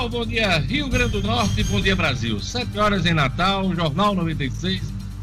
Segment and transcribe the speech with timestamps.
[0.00, 2.40] Natal, bom dia Rio Grande do Norte, bom dia Brasil.
[2.40, 4.80] Sete horas em Natal, Jornal 96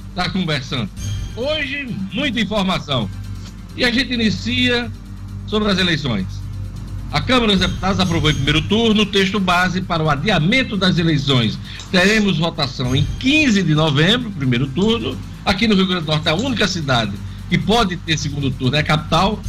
[0.10, 0.88] está conversando.
[1.36, 3.10] Hoje, muita informação.
[3.76, 4.92] E a gente inicia
[5.48, 6.28] sobre as eleições.
[7.12, 11.00] A Câmara dos Deputados aprovou em primeiro turno o texto base para o adiamento das
[11.00, 11.58] eleições.
[11.90, 15.18] Teremos votação em 15 de novembro, primeiro turno.
[15.44, 17.14] Aqui no Rio Grande do Norte, a única cidade
[17.50, 19.42] que pode ter segundo turno é a capital.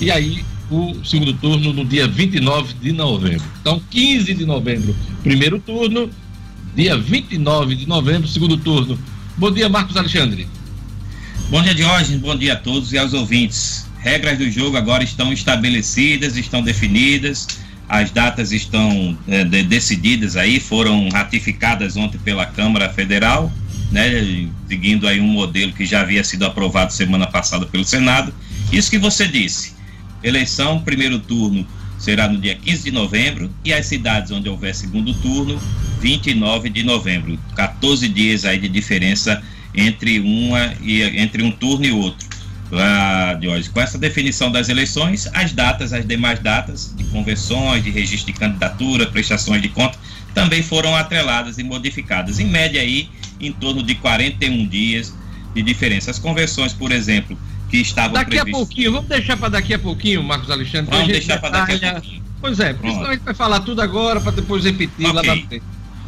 [0.00, 3.44] E aí, o segundo turno no dia 29 de novembro.
[3.60, 6.10] Então, 15 de novembro, primeiro turno.
[6.74, 8.96] Dia 29 de novembro, segundo turno.
[9.36, 10.46] Bom dia, Marcos Alexandre.
[11.50, 12.20] Bom dia, Diógenes.
[12.20, 17.46] Bom dia a todos e aos ouvintes regras do jogo agora estão estabelecidas, estão definidas,
[17.88, 23.52] as datas estão é, de, decididas aí, foram ratificadas ontem pela Câmara Federal,
[23.90, 28.32] né, seguindo aí um modelo que já havia sido aprovado semana passada pelo Senado.
[28.72, 29.74] Isso que você disse,
[30.22, 31.66] eleição, primeiro turno
[31.98, 35.60] será no dia 15 de novembro e as cidades onde houver segundo turno,
[36.00, 37.38] 29 de novembro.
[37.54, 39.42] 14 dias aí de diferença
[39.74, 42.26] entre uma e entre um turno e outro
[42.70, 43.68] lá de hoje.
[43.68, 48.38] Com essa definição das eleições, as datas, as demais datas de convenções, de registro de
[48.38, 49.98] candidatura, prestações de conta,
[50.34, 52.38] também foram atreladas e modificadas.
[52.38, 53.08] Em média aí,
[53.40, 55.12] em torno de 41 dias
[55.54, 56.10] de diferença.
[56.10, 57.36] As convenções, por exemplo,
[57.70, 58.54] que estavam Daqui previstas...
[58.54, 60.90] a pouquinho, vamos deixar para daqui a pouquinho, Marcos Alexandre.
[60.90, 62.22] Vamos deixar para daqui a pouquinho.
[62.40, 65.06] Pois é, porque senão a gente vai falar tudo agora para depois repetir okay.
[65.06, 65.62] lá na frente.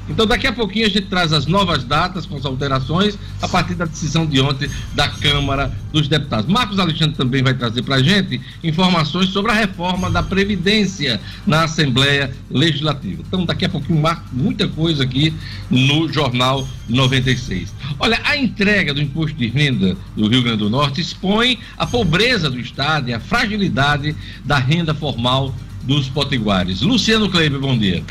[0.08, 3.74] Então, daqui a pouquinho a gente traz as novas datas com as alterações a partir
[3.74, 6.50] da decisão de ontem da Câmara dos Deputados.
[6.50, 11.64] Marcos Alexandre também vai trazer para a gente informações sobre a reforma da Previdência na
[11.64, 13.22] Assembleia Legislativa.
[13.26, 15.32] Então, daqui a pouquinho, Marcos, muita coisa aqui
[15.70, 17.72] no Jornal 96.
[17.98, 22.50] Olha, a entrega do imposto de renda do Rio Grande do Norte expõe a pobreza
[22.50, 26.80] do Estado e a fragilidade da renda formal dos potiguares.
[26.80, 28.02] Luciano Kleber, bom dia.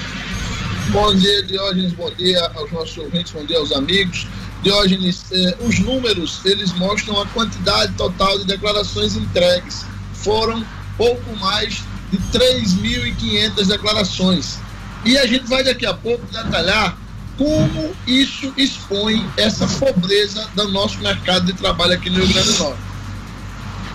[0.92, 4.28] Bom dia, Diógenes, bom dia aos nossos ouvintes, bom dia aos amigos.
[4.62, 9.86] Diógenes, eh, os números, eles mostram a quantidade total de declarações entregues.
[10.14, 10.66] Foram
[10.98, 14.60] pouco mais de 3.500 declarações.
[15.06, 16.98] E a gente vai daqui a pouco detalhar
[17.38, 22.60] como isso expõe essa pobreza do nosso mercado de trabalho aqui no Rio Grande do
[22.60, 22.91] Norte.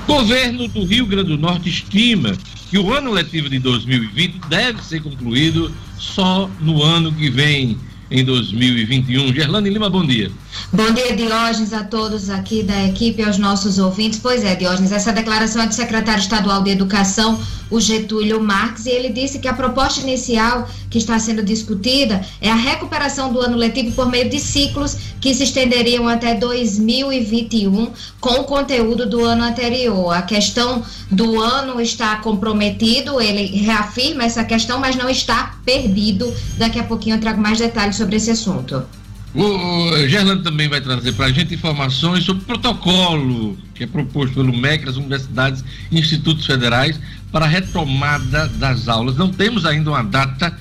[0.06, 2.36] Governo do Rio Grande do Norte estima
[2.70, 7.76] que o ano letivo de 2020 deve ser concluído só no ano que vem,
[8.10, 9.34] em 2021.
[9.34, 10.30] Gerlane Lima, bom dia.
[10.72, 14.18] Bom dia, Diógenes, a todos aqui da equipe aos nossos ouvintes.
[14.18, 17.38] Pois é, Diógenes, essa declaração é do secretário estadual de Educação,
[17.70, 22.50] o Getúlio Marques, e ele disse que a proposta inicial que está sendo discutida é
[22.50, 28.40] a recuperação do ano letivo por meio de ciclos que se estenderiam até 2021 com
[28.40, 30.12] o conteúdo do ano anterior.
[30.12, 36.32] A questão do ano está comprometido, ele reafirma essa questão, mas não está perdido.
[36.58, 38.84] Daqui a pouquinho eu trago mais detalhes sobre esse assunto.
[39.36, 44.34] O Gerlando também vai trazer para a gente informações sobre o protocolo que é proposto
[44.34, 46.98] pelo MEC, as universidades e institutos federais,
[47.30, 49.16] para a retomada das aulas.
[49.16, 50.58] Não temos ainda uma data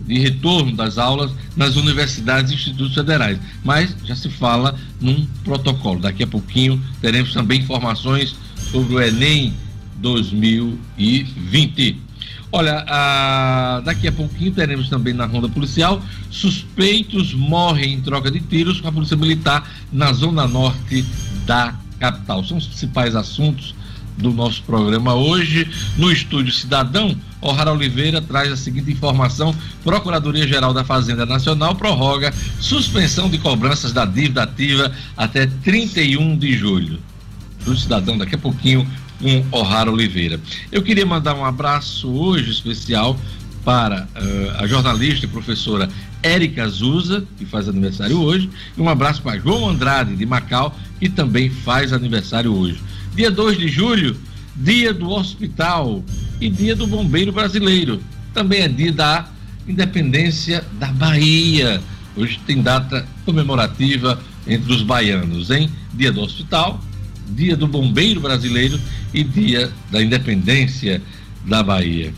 [0.00, 6.00] de retorno das aulas nas universidades e institutos federais, mas já se fala num protocolo.
[6.00, 8.34] Daqui a pouquinho teremos também informações
[8.70, 9.52] sobre o Enem
[9.98, 12.05] 2020.
[12.52, 13.80] Olha, a...
[13.84, 18.88] daqui a pouquinho teremos também na ronda policial suspeitos morrem em troca de tiros com
[18.88, 21.04] a polícia militar na zona norte
[21.44, 22.44] da capital.
[22.44, 23.74] São os principais assuntos
[24.16, 25.68] do nosso programa hoje.
[25.96, 29.54] No estúdio Cidadão, O'Hara Oliveira traz a seguinte informação:
[29.84, 36.98] Procuradoria-Geral da Fazenda Nacional prorroga suspensão de cobranças da dívida ativa até 31 de julho.
[37.64, 38.86] Do Cidadão, daqui a pouquinho
[39.20, 40.40] com O'Hara Oliveira.
[40.70, 43.18] Eu queria mandar um abraço hoje especial
[43.64, 45.88] para uh, a jornalista e professora
[46.22, 51.08] Érica Zuza, que faz aniversário hoje, e um abraço para João Andrade, de Macau, que
[51.08, 52.80] também faz aniversário hoje.
[53.14, 54.16] Dia 2 de julho,
[54.54, 56.04] dia do hospital
[56.40, 58.00] e dia do bombeiro brasileiro.
[58.32, 59.28] Também é dia da
[59.66, 61.80] independência da Bahia.
[62.16, 65.70] Hoje tem data comemorativa entre os baianos, hein?
[65.92, 66.80] Dia do hospital
[67.28, 68.78] Dia do Bombeiro Brasileiro
[69.12, 71.02] e Dia da Independência
[71.44, 72.14] da Bahia.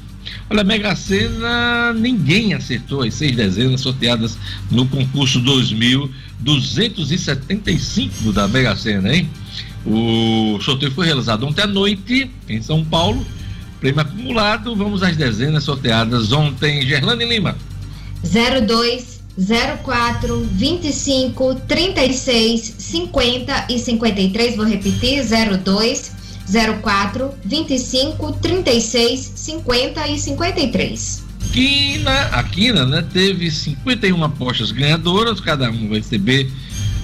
[0.51, 4.37] Olha, Mega Sena, ninguém acertou as seis dezenas sorteadas
[4.71, 9.29] no concurso 2275 da Mega Sena, hein?
[9.87, 13.25] O sorteio foi realizado ontem à noite em São Paulo.
[13.81, 16.87] Prêmio acumulado, vamos às dezenas sorteadas ontem.
[16.87, 17.57] Gerlane Lima.
[18.23, 24.57] 02 04 25 36 50 e 53.
[24.57, 26.13] Vou repetir: 02
[26.83, 31.25] 04 25 36 50 e 53.
[31.53, 36.51] quina, a quina, né, teve 51 apostas ganhadoras, cada um vai receber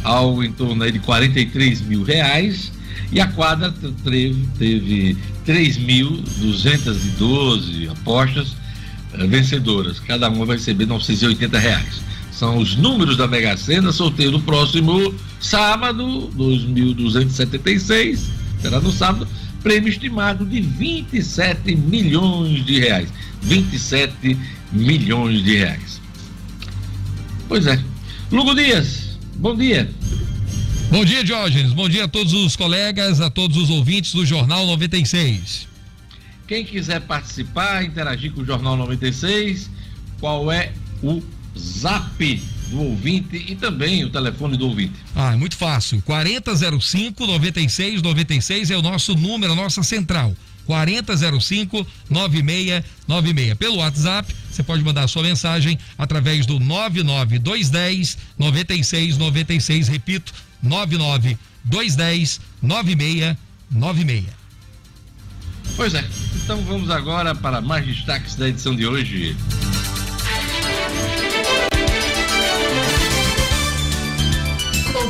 [0.02, 2.72] algo em torno aí de 43 mil reais.
[3.12, 3.70] E a quadra
[4.02, 5.14] teve, teve
[5.46, 10.00] 3.212 apostas uh, vencedoras.
[10.00, 12.02] Cada uma vai receber 980 reais.
[12.34, 18.18] São os números da Mega Sena, sorteio no próximo sábado, 2.276,
[18.60, 19.28] será no sábado,
[19.62, 23.08] prêmio estimado de 27 milhões de reais.
[23.40, 24.36] 27
[24.72, 26.00] milhões de reais.
[27.48, 27.80] Pois é.
[28.32, 29.88] Lugo Dias, bom dia.
[30.90, 31.72] Bom dia, Diógenes.
[31.72, 35.68] Bom dia a todos os colegas, a todos os ouvintes do Jornal 96.
[36.48, 39.70] Quem quiser participar, interagir com o Jornal 96,
[40.18, 40.72] qual é
[41.02, 41.22] o
[41.58, 44.94] zap do ouvinte e também o telefone do ouvinte?
[45.14, 46.02] Ah, é muito fácil.
[46.02, 50.34] 4005 9696 é o nosso número, a nossa central.
[50.66, 53.54] 4005 9696.
[53.54, 59.88] Pelo WhatsApp, você pode mandar a sua mensagem através do 99210 9696.
[59.88, 64.44] Repito, 99210 9696.
[65.76, 66.04] Pois é,
[66.36, 69.36] então vamos agora para mais destaques da edição de hoje.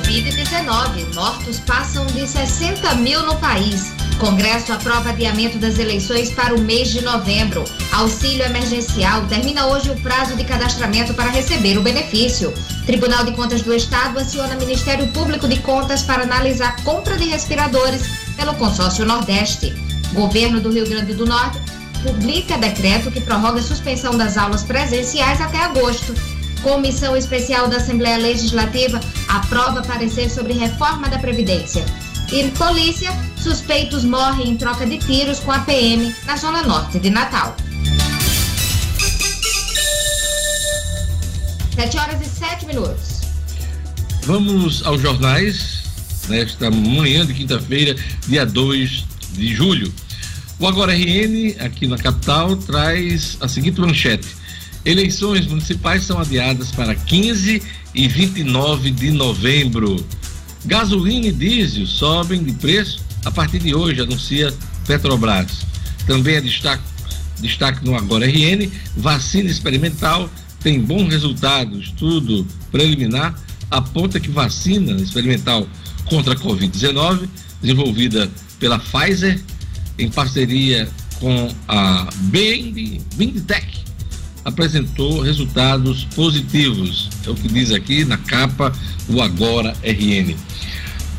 [0.04, 1.14] Covid-19.
[1.14, 3.90] Mortos passam de 60 mil no país.
[4.18, 7.64] Congresso aprova adiamento das eleições para o mês de novembro.
[7.90, 12.52] Auxílio emergencial termina hoje o prazo de cadastramento para receber o benefício.
[12.84, 18.02] Tribunal de Contas do Estado aciona Ministério Público de Contas para analisar compra de respiradores
[18.36, 19.74] pelo consórcio Nordeste.
[20.12, 21.58] Governo do Rio Grande do Norte
[22.02, 26.14] publica decreto que prorroga a suspensão das aulas presenciais até agosto.
[26.64, 31.84] Comissão Especial da Assembleia Legislativa aprova parecer sobre reforma da Previdência.
[32.32, 37.10] E polícia, suspeitos morrem em troca de tiros com a PM na zona norte de
[37.10, 37.54] Natal.
[41.74, 43.20] 7 horas e 7 minutos.
[44.22, 45.82] Vamos aos jornais
[46.30, 47.94] nesta manhã de quinta-feira,
[48.26, 49.92] dia 2 de julho.
[50.58, 54.43] O Agora RN, aqui na capital, traz a seguinte manchete:
[54.84, 57.62] Eleições municipais são adiadas para 15
[57.94, 60.04] e 29 de novembro.
[60.66, 64.52] Gasolina e diesel sobem de preço a partir de hoje, anuncia
[64.86, 65.66] Petrobras.
[66.06, 66.82] Também é destaque,
[67.40, 70.28] destaque no Agora RN, vacina experimental
[70.62, 71.78] tem bom resultado.
[71.80, 73.38] Estudo preliminar
[73.70, 75.66] aponta que vacina experimental
[76.04, 77.28] contra a Covid-19,
[77.60, 79.40] desenvolvida pela Pfizer
[79.98, 80.88] em parceria
[81.18, 82.08] com a
[83.16, 83.83] BindTech,
[84.44, 87.08] apresentou resultados positivos.
[87.26, 88.72] É o que diz aqui na capa
[89.08, 90.36] o Agora RN.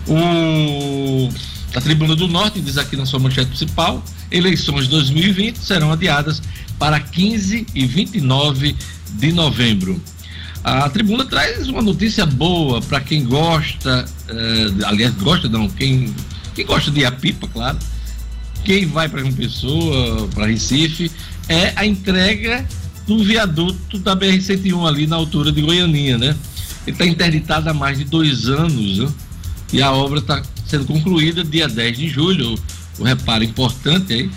[0.07, 1.30] O,
[1.75, 6.42] a Tribuna do Norte diz aqui na sua manchete principal: eleições 2020 serão adiadas
[6.77, 8.75] para 15 e 29
[9.13, 10.00] de novembro.
[10.63, 16.12] A tribuna traz uma notícia boa para quem gosta, eh, aliás, gosta não, quem,
[16.56, 17.78] quem gosta de pipa, claro.
[18.63, 21.12] Quem vai para uma pessoa, para Recife,
[21.48, 22.66] é a entrega
[23.07, 26.36] do viaduto da BR-101 ali na altura de Goianinha, né?
[26.86, 29.07] Ele está interditado há mais de dois anos né?
[29.74, 32.57] e a obra está sendo concluída dia 10 de julho.
[33.00, 34.31] O reparo importante aí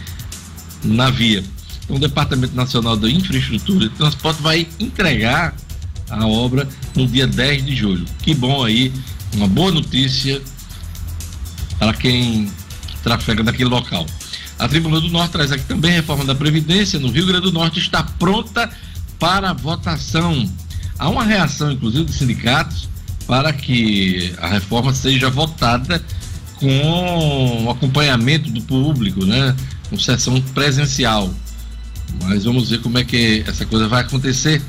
[0.82, 1.44] na via.
[1.84, 5.55] Então, o Departamento Nacional da Infraestrutura e Transporte vai entregar
[6.10, 8.05] a obra no dia 10 de julho.
[8.22, 8.93] Que bom aí,
[9.34, 10.41] uma boa notícia
[11.79, 12.51] para quem
[13.03, 14.06] trafega naquele local.
[14.58, 17.53] A Tribuna do Norte traz aqui também a reforma da Previdência no Rio Grande do
[17.53, 18.69] Norte está pronta
[19.19, 20.50] para votação.
[20.98, 22.88] Há uma reação, inclusive, dos sindicatos
[23.27, 26.03] para que a reforma seja votada
[26.56, 29.55] com acompanhamento do público, né?
[29.88, 31.32] Com sessão presencial.
[32.24, 34.60] Mas vamos ver como é que essa coisa vai acontecer.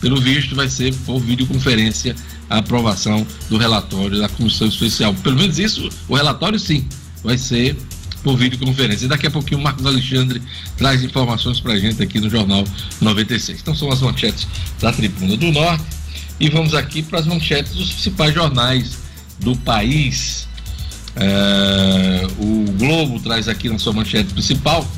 [0.00, 2.14] Pelo visto, vai ser por videoconferência
[2.48, 5.14] a aprovação do relatório da Comissão Especial.
[5.14, 6.86] Pelo menos isso, o relatório sim,
[7.22, 7.76] vai ser
[8.22, 9.06] por videoconferência.
[9.06, 10.42] E daqui a pouquinho o Marcos Alexandre
[10.76, 12.64] traz informações para a gente aqui no Jornal
[13.00, 13.60] 96.
[13.60, 14.46] Então são as manchetes
[14.80, 15.84] da Tribuna do Norte.
[16.38, 18.98] E vamos aqui para as manchetes dos principais jornais
[19.40, 20.48] do país.
[21.16, 24.88] É, o Globo traz aqui na sua manchete principal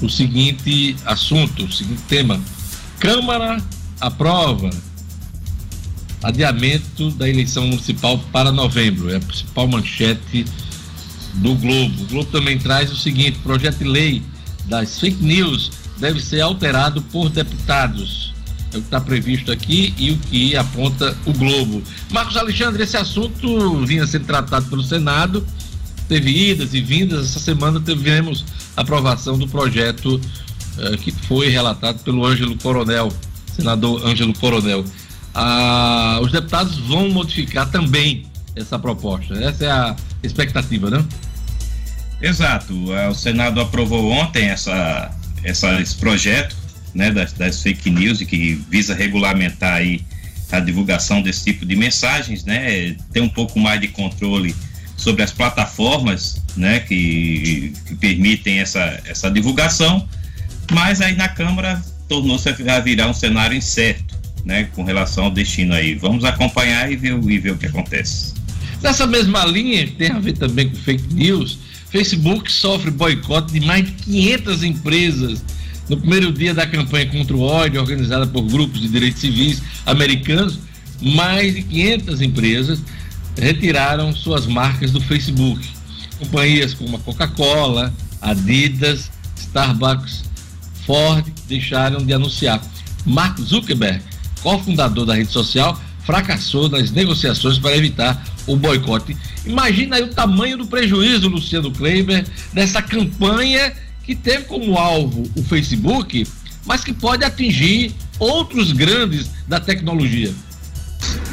[0.00, 2.40] o seguinte assunto, o seguinte tema:
[2.98, 3.62] Câmara
[4.00, 4.70] aprova
[6.22, 9.10] adiamento da eleição municipal para novembro.
[9.10, 10.44] É a principal manchete
[11.34, 12.02] do Globo.
[12.02, 14.22] O Globo também traz o seguinte: projeto de lei
[14.66, 18.32] das fake news deve ser alterado por deputados.
[18.72, 21.82] É o que está previsto aqui e o que aponta o Globo.
[22.10, 25.46] Marcos Alexandre, esse assunto vinha sendo tratado pelo Senado,
[26.08, 27.26] teve idas e vindas.
[27.26, 30.18] Essa semana tivemos aprovação do projeto
[30.78, 33.12] uh, que foi relatado pelo Ângelo Coronel,
[33.54, 34.84] senador Ângelo Coronel.
[35.34, 38.24] Ah, os deputados vão modificar também
[38.54, 39.34] essa proposta.
[39.34, 41.04] Essa é a expectativa, né?
[42.20, 42.94] Exato.
[42.94, 45.10] É, o Senado aprovou ontem essa,
[45.42, 46.56] essa, esse projeto
[46.94, 50.04] né, das, das fake news e que visa regulamentar aí
[50.52, 52.94] a divulgação desse tipo de mensagens, né?
[53.12, 54.54] Ter um pouco mais de controle
[54.96, 56.80] sobre as plataformas, né?
[56.80, 60.06] Que, que permitem essa, essa divulgação,
[60.70, 64.14] mas aí na Câmara tornou-se a virar um cenário incerto,
[64.44, 64.64] né?
[64.74, 65.94] Com relação ao destino aí.
[65.94, 68.34] Vamos acompanhar e ver, e ver o que acontece.
[68.82, 71.58] Nessa mesma linha, tem a ver também com fake news,
[71.90, 75.44] Facebook sofre boicote de mais de 500 empresas
[75.88, 80.58] no primeiro dia da campanha contra o ódio, organizada por grupos de direitos civis americanos,
[81.00, 82.82] mais de 500 empresas
[83.38, 85.66] retiraram suas marcas do Facebook.
[86.18, 90.24] Companhias como a Coca-Cola, Adidas, Starbucks,
[90.86, 92.62] Ford deixaram de anunciar.
[93.04, 94.02] Mark Zuckerberg,
[94.42, 99.16] cofundador da rede social, fracassou nas negociações para evitar o boicote.
[99.44, 103.72] Imagina aí o tamanho do prejuízo, Luciano Kleiber, nessa campanha
[104.04, 106.26] que teve como alvo o Facebook,
[106.64, 110.32] mas que pode atingir outros grandes da tecnologia.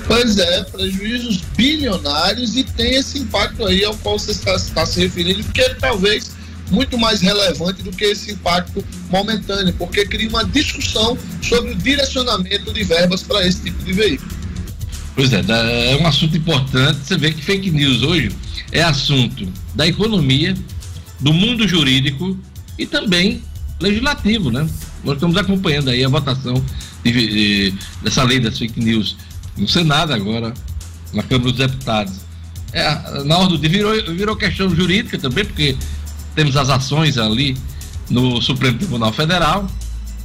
[0.08, 5.00] Pois é, prejuízos bilionários e tem esse impacto aí ao qual você está, está se
[5.00, 6.32] referindo, que é talvez
[6.72, 12.74] muito mais relevante do que esse impacto momentâneo, porque cria uma discussão sobre o direcionamento
[12.74, 14.39] de verbas para esse tipo de veículo.
[15.20, 15.44] Pois é,
[15.92, 17.00] é um assunto importante.
[17.04, 18.32] Você vê que fake news hoje
[18.72, 20.56] é assunto da economia,
[21.20, 22.40] do mundo jurídico
[22.78, 23.44] e também
[23.82, 24.66] legislativo, né?
[25.04, 26.64] Nós estamos acompanhando aí a votação
[27.04, 29.18] de, de, dessa lei das fake news
[29.58, 30.54] no Senado agora,
[31.14, 32.14] na Câmara dos Deputados.
[32.72, 35.76] É, na ordem de virou, virou questão jurídica também, porque
[36.34, 37.58] temos as ações ali
[38.10, 39.70] no Supremo Tribunal Federal,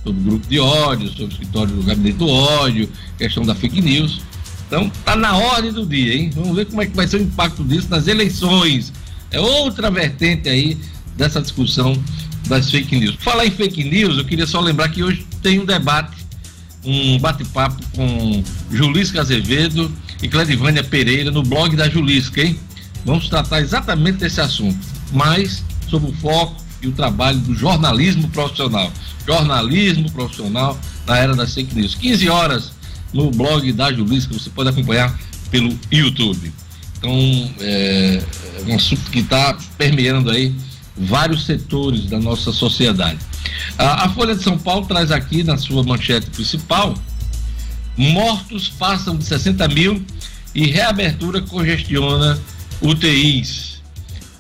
[0.05, 3.83] sobre o grupo de ódio, sobre o escritório do gabinete do ódio, questão da fake
[3.83, 4.23] news.
[4.75, 6.31] Então, está na ordem do dia, hein?
[6.35, 8.93] Vamos ver como é que vai ser o impacto disso nas eleições.
[9.31, 10.77] É outra vertente aí
[11.17, 11.97] dessa discussão
[12.49, 13.15] das fake news.
[13.21, 16.17] Falar em fake news, eu queria só lembrar que hoje tem um debate,
[16.85, 22.59] um bate-papo com Julisca Azevedo e Cledivânia Pereira no blog da Julisca, hein?
[23.05, 28.93] Vamos tratar exatamente desse assunto, mas sobre o foco e o trabalho do jornalismo profissional.
[29.25, 30.77] Jornalismo profissional
[31.07, 31.95] na era das fake news.
[31.95, 32.74] 15 horas
[33.15, 35.17] no blog da Julisca, você pode acompanhar
[35.51, 36.53] pelo YouTube.
[36.99, 38.21] Então, é,
[38.59, 40.53] é um assunto que está permeando aí
[40.97, 43.19] vários setores da nossa sociedade.
[43.79, 46.95] A, a, Folha de São Paulo traz aqui na sua manchete principal:
[47.97, 50.05] mortos passam de 60 mil
[50.55, 52.39] e reabertura congestiona
[52.83, 53.75] UTIs.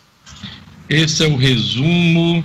[0.89, 2.43] Esse é o resumo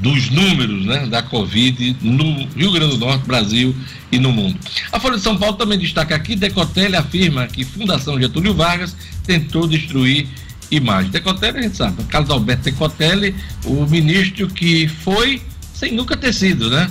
[0.00, 3.74] dos números né, da Covid no Rio Grande do Norte, Brasil
[4.10, 4.58] e no mundo.
[4.90, 9.66] A Folha de São Paulo também destaca aqui: Decotelli afirma que Fundação Getúlio Vargas tentou
[9.66, 10.26] destruir
[10.70, 11.10] imagem.
[11.10, 13.34] Decotelli, a gente sabe, Carlos Alberto Decotelli,
[13.64, 15.42] o ministro que foi
[15.74, 16.90] sem nunca ter sido, né?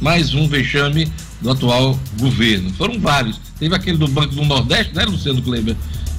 [0.00, 2.72] Mais um vexame do atual governo.
[2.72, 3.38] Foram vários.
[3.58, 5.76] Teve aquele do Banco do Nordeste, né, Luciano Kleber?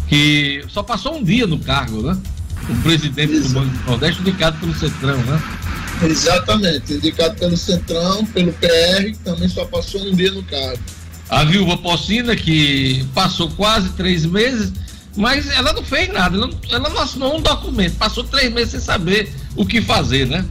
[0.08, 2.18] Que só passou um dia no cargo, né?
[2.69, 3.53] O presidente Exato.
[3.53, 5.41] do Banco do Nordeste, indicado pelo Centrão, né?
[6.03, 10.79] Exatamente, indicado pelo Centrão, pelo PR, que também só passou um dia no cargo.
[11.29, 14.74] A viúva Pocina, que passou quase três meses,
[15.15, 18.72] mas ela não fez nada, ela não, ela não assinou um documento, passou três meses
[18.72, 20.45] sem saber o que fazer, né?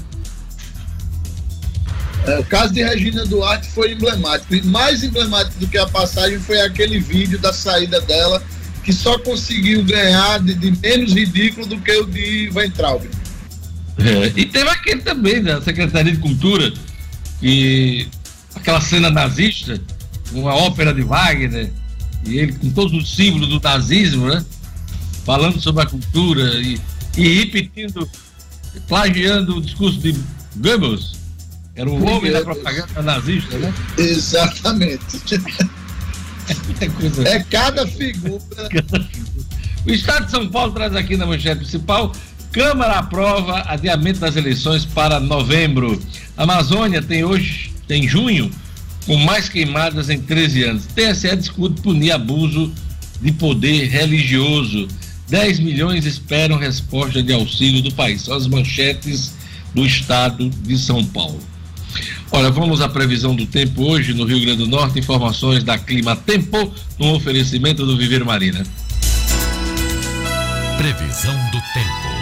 [2.26, 4.54] É, o caso de Regina Duarte foi emblemático.
[4.54, 8.42] E mais emblemático do que a passagem foi aquele vídeo da saída dela
[8.84, 13.02] que só conseguiu ganhar de, de menos ridículo do que o de Weintraub.
[13.98, 16.72] É, e teve aquele também da Secretaria de Cultura,
[17.40, 18.08] que
[18.54, 19.80] aquela cena nazista,
[20.32, 21.72] uma ópera de Wagner,
[22.26, 24.44] e ele com todos os símbolos do nazismo, né?
[25.24, 26.78] Falando sobre a cultura e,
[27.16, 28.08] e repetindo,
[28.86, 30.14] plagiando o discurso de
[30.56, 31.14] Goebbels,
[31.74, 33.72] era o homem da propaganda nazista, né?
[33.96, 35.22] Exatamente.
[37.26, 38.40] É, cada figura.
[39.86, 42.12] O Estado de São Paulo traz aqui na manchete principal
[42.54, 46.00] Câmara aprova adiamento das eleições para novembro.
[46.36, 48.48] A Amazônia tem hoje, tem junho,
[49.06, 50.86] com mais queimadas em 13 anos.
[50.86, 52.72] TSE discute punir abuso
[53.20, 54.86] de poder religioso.
[55.28, 58.22] 10 milhões esperam resposta de auxílio do país.
[58.22, 59.34] São as manchetes
[59.74, 61.40] do estado de São Paulo.
[62.36, 64.98] Olha, vamos à previsão do tempo hoje no Rio Grande do Norte.
[64.98, 68.64] Informações da Clima Tempo, no oferecimento do Viver Marina.
[70.76, 72.14] Previsão do tempo.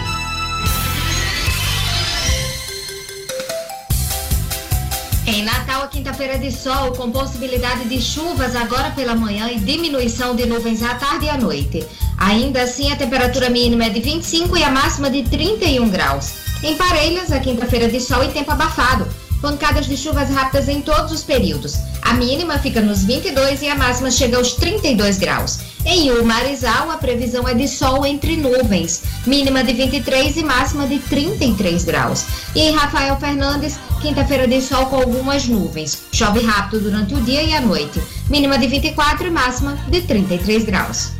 [5.25, 10.45] Em Natal, quinta-feira de sol, com possibilidade de chuvas agora pela manhã e diminuição de
[10.45, 11.83] nuvens à tarde e à noite.
[12.17, 16.33] Ainda assim, a temperatura mínima é de 25 e a máxima de 31 graus.
[16.61, 21.11] Em Parelhas, a quinta-feira de sol e tempo abafado pancadas de chuvas rápidas em todos
[21.11, 21.75] os períodos.
[22.01, 25.59] A mínima fica nos 22 e a máxima chega aos 32 graus.
[25.85, 30.97] Em Umarizal, a previsão é de sol entre nuvens, mínima de 23 e máxima de
[30.97, 32.25] 33 graus.
[32.55, 36.03] E em Rafael Fernandes, quinta-feira de sol com algumas nuvens.
[36.13, 40.63] Chove rápido durante o dia e a noite, mínima de 24 e máxima de 33
[40.63, 41.11] graus.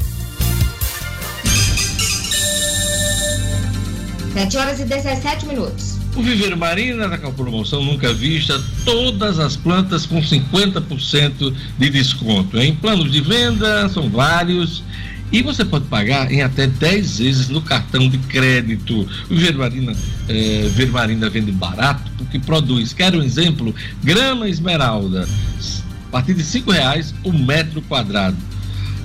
[4.34, 5.93] 7 horas e 17 minutos.
[6.16, 12.60] O Viveiro Marina está com promoção nunca vista, todas as plantas com 50% de desconto.
[12.60, 14.84] Em planos de venda, são vários.
[15.32, 19.08] E você pode pagar em até 10 vezes no cartão de crédito.
[19.28, 19.96] O Viveiro Marina,
[20.30, 25.28] é, Marina vende barato porque produz, quero um exemplo, grama esmeralda,
[26.08, 28.38] a partir de cinco reais o metro quadrado.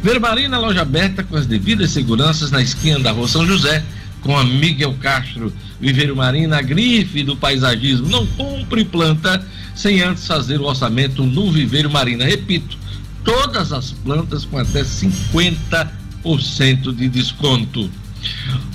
[0.03, 3.83] Vermarina, loja aberta com as devidas seguranças na esquina da rua São José,
[4.23, 8.09] com a Miguel Castro, Viveiro Marina, a grife do paisagismo.
[8.09, 12.25] Não compre planta sem antes fazer o orçamento no Viveiro Marina.
[12.25, 12.77] Repito,
[13.25, 17.91] todas as plantas com até 50% de desconto.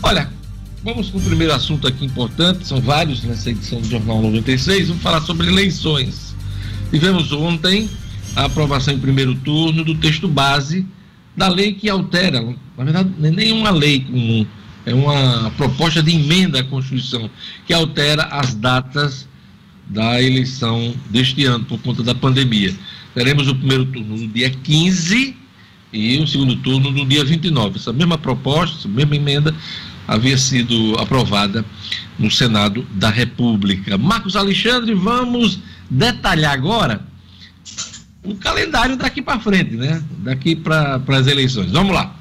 [0.01, 0.29] Olha,
[0.84, 5.03] vamos para o primeiro assunto aqui importante, são vários nessa edição do Jornal 96, vamos
[5.03, 6.36] falar sobre eleições.
[6.91, 7.89] Tivemos ontem
[8.36, 10.86] a aprovação em primeiro turno do texto base
[11.36, 12.41] da lei que altera,
[12.77, 14.45] na verdade, nem uma lei comum,
[14.86, 17.30] é uma proposta de emenda à Constituição
[17.65, 19.28] que altera as datas
[19.88, 22.74] da eleição deste ano por conta da pandemia.
[23.13, 25.36] Teremos o primeiro turno no dia 15
[25.91, 27.78] e o segundo turno no dia 29.
[27.78, 29.54] Essa mesma proposta, essa mesma emenda
[30.08, 31.63] havia sido aprovada
[32.17, 33.98] no Senado da República.
[33.98, 37.06] Marcos Alexandre, vamos detalhar agora
[38.24, 40.02] o calendário daqui para frente, né?
[40.19, 41.72] Daqui para as eleições.
[41.72, 42.15] Vamos lá.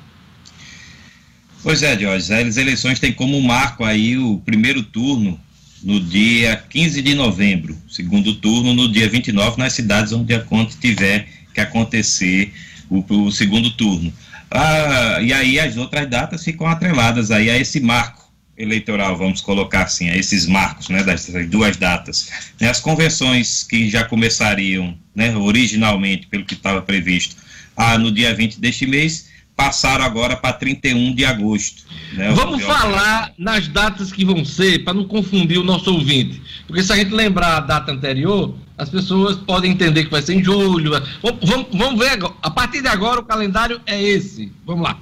[1.63, 5.41] Pois é, Jorge, as eleições têm como marco aí o primeiro turno
[5.83, 10.77] no dia 15 de novembro, segundo turno no dia 29 nas cidades onde a conta
[10.81, 12.53] tiver que acontecer
[12.91, 14.13] o, o segundo turno.
[14.51, 18.23] Ah, e aí as outras datas ficam atreladas aí a esse marco
[18.59, 22.29] eleitoral, vamos colocar assim, a esses marcos, né, dessas duas datas.
[22.61, 27.37] Né, as convenções que já começariam, né, originalmente, pelo que estava previsto,
[27.77, 29.32] ah, no dia 20 deste mês,
[29.63, 31.85] passaram agora para 31 de agosto.
[32.15, 36.43] Né, Vamos falar nas datas que vão ser, para não confundir o nosso ouvinte.
[36.67, 40.35] Porque se a gente lembrar a data anterior, as pessoas podem entender que vai ser
[40.35, 40.91] em julho.
[41.23, 42.35] Vamos, vamos ver, agora.
[42.43, 44.53] a partir de agora o calendário é esse.
[44.67, 44.99] Vamos lá.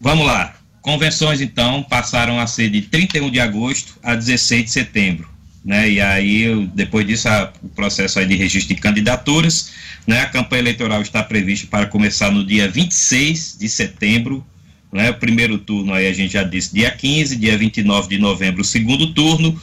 [0.00, 0.54] Vamos lá.
[0.80, 5.28] Convenções, então, passaram a ser de 31 de agosto a 16 de setembro.
[5.68, 5.90] Né?
[5.90, 7.28] E aí, depois disso,
[7.62, 9.70] o processo aí de registro de candidaturas,
[10.06, 10.22] né?
[10.22, 14.42] A campanha eleitoral está prevista para começar no dia 26 de setembro,
[14.90, 15.10] né?
[15.10, 18.64] O primeiro turno aí a gente já disse dia 15, dia 29 de novembro, o
[18.64, 19.60] segundo turno,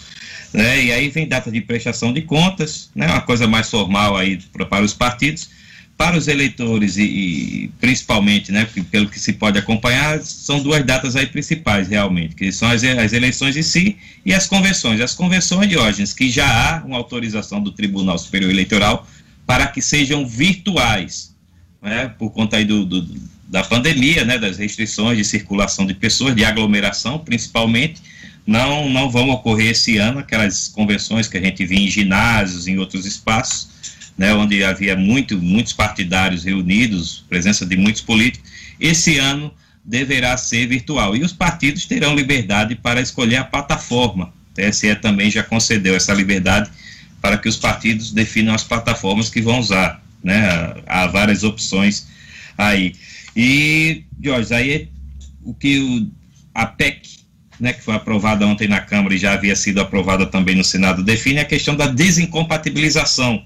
[0.54, 0.84] né?
[0.84, 3.08] E aí vem data de prestação de contas, né?
[3.08, 5.50] Uma coisa mais formal aí para os partidos
[5.98, 11.16] para os eleitores e, e, principalmente, né, pelo que se pode acompanhar, são duas datas
[11.16, 15.00] aí principais realmente, que são as, as eleições em si e as convenções.
[15.00, 19.08] As convenções, Diógenes, que já há uma autorização do Tribunal Superior Eleitoral
[19.46, 21.34] para que sejam virtuais,
[21.82, 23.08] né, por conta aí do, do,
[23.48, 28.02] da pandemia, né, das restrições de circulação de pessoas, de aglomeração principalmente,
[28.46, 32.78] não, não vão ocorrer esse ano aquelas convenções que a gente via em ginásios, em
[32.78, 33.70] outros espaços,
[34.18, 38.50] né, onde havia muito, muitos partidários reunidos, presença de muitos políticos,
[38.80, 41.16] esse ano deverá ser virtual.
[41.16, 44.34] E os partidos terão liberdade para escolher a plataforma.
[44.52, 46.70] O TSE também já concedeu essa liberdade
[47.22, 50.48] para que os partidos definam as plataformas que vão usar, né?
[50.86, 52.08] Há várias opções
[52.58, 52.94] aí.
[53.36, 54.90] E, Jorge, aí
[55.44, 56.12] o que o,
[56.54, 57.20] a PEC,
[57.60, 61.04] né, que foi aprovada ontem na Câmara e já havia sido aprovada também no Senado,
[61.04, 63.44] define a questão da desincompatibilização,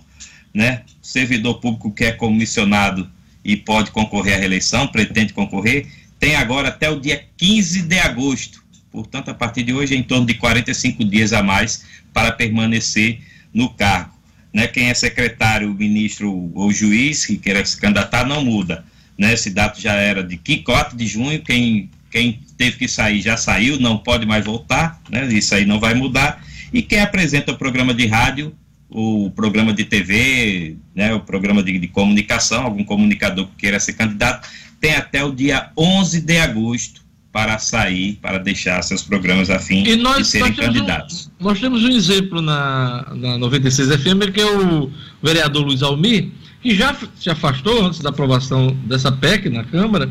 [0.53, 0.81] né?
[1.01, 3.09] Servidor público que é comissionado
[3.43, 5.87] e pode concorrer à reeleição, pretende concorrer,
[6.19, 8.63] tem agora até o dia 15 de agosto.
[8.91, 13.19] Portanto, a partir de hoje, é em torno de 45 dias a mais para permanecer
[13.53, 14.13] no cargo.
[14.53, 14.67] Né?
[14.67, 18.83] Quem é secretário, ministro ou juiz que queira se candidatar não muda.
[19.17, 19.33] Né?
[19.33, 23.79] Esse dado já era de 4 de junho, quem, quem teve que sair já saiu,
[23.79, 25.25] não pode mais voltar, né?
[25.27, 26.43] isso aí não vai mudar.
[26.73, 28.55] E quem apresenta o programa de rádio,
[28.89, 33.93] o programa de TV, né, o programa de, de comunicação, algum comunicador que queira ser
[33.93, 34.49] candidato,
[34.79, 39.83] tem até o dia 11 de agosto para sair, para deixar seus programas a fim
[39.97, 41.29] nós, de serem candidatos.
[41.39, 44.89] Um, nós temos um exemplo na, na 96 FM, que é o
[45.21, 46.29] vereador Luiz Almir,
[46.61, 50.09] que já se afastou antes da aprovação dessa PEC na Câmara,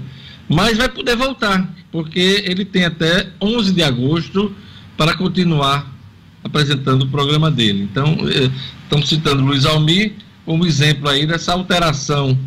[0.49, 4.55] mas vai poder voltar, porque ele tem até 11 de agosto
[4.97, 5.98] para continuar
[6.42, 7.83] apresentando o programa dele.
[7.90, 8.51] Então, eh,
[8.83, 10.12] estamos citando Luiz Almir
[10.44, 12.38] como exemplo aí dessa alteração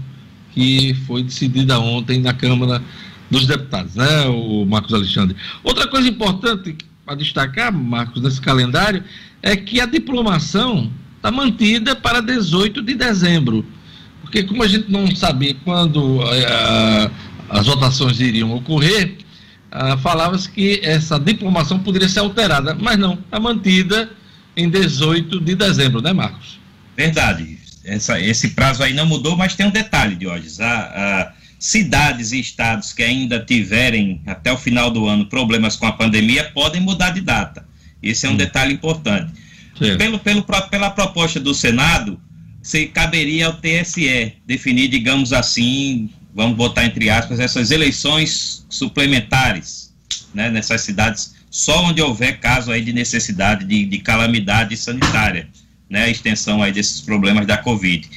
[0.53, 2.81] que foi decidida ontem na Câmara
[3.29, 5.35] dos Deputados, né, o Marcos Alexandre.
[5.63, 6.75] Outra coisa importante
[7.05, 9.03] para destacar, Marcos, nesse calendário,
[9.41, 13.65] é que a diplomação está mantida para 18 de dezembro.
[14.21, 17.11] Porque como a gente não sabia quando uh,
[17.49, 19.17] as votações iriam ocorrer,
[19.71, 24.09] uh, falava-se que essa diplomação poderia ser alterada, mas não, está mantida
[24.55, 26.59] em 18 de dezembro, né, Marcos?
[26.95, 27.59] Verdade.
[27.83, 30.59] Essa, esse prazo aí não mudou, mas tem um detalhe, Diógenes.
[30.59, 35.85] A, a, cidades e estados que ainda tiverem até o final do ano problemas com
[35.85, 37.63] a pandemia podem mudar de data.
[38.01, 38.37] Esse é um hum.
[38.37, 39.31] detalhe importante.
[39.97, 42.19] Pelo, pelo, pela proposta do Senado,
[42.61, 49.93] se caberia ao TSE definir, digamos assim, vamos botar entre aspas, essas eleições suplementares
[50.33, 55.49] né, nessas cidades, só onde houver caso aí de necessidade de, de calamidade sanitária,
[55.89, 58.09] né, a extensão aí desses problemas da Covid.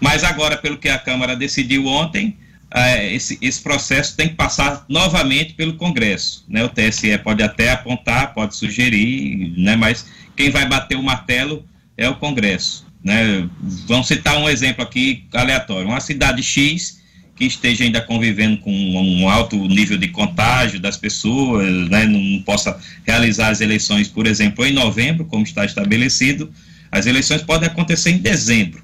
[0.00, 2.36] Mas agora, pelo que a Câmara decidiu ontem,
[2.70, 6.44] é, esse, esse processo tem que passar novamente pelo Congresso.
[6.48, 6.64] Né?
[6.64, 9.76] O TSE pode até apontar, pode sugerir, né?
[9.76, 11.64] mas quem vai bater o martelo
[11.96, 12.86] é o Congresso.
[13.02, 13.48] Né?
[13.86, 17.00] Vamos citar um exemplo aqui aleatório: uma cidade X
[17.36, 22.06] que esteja ainda convivendo com um alto nível de contágio das pessoas, né?
[22.06, 26.50] não possa realizar as eleições, por exemplo, em novembro, como está estabelecido,
[26.90, 28.82] as eleições podem acontecer em dezembro,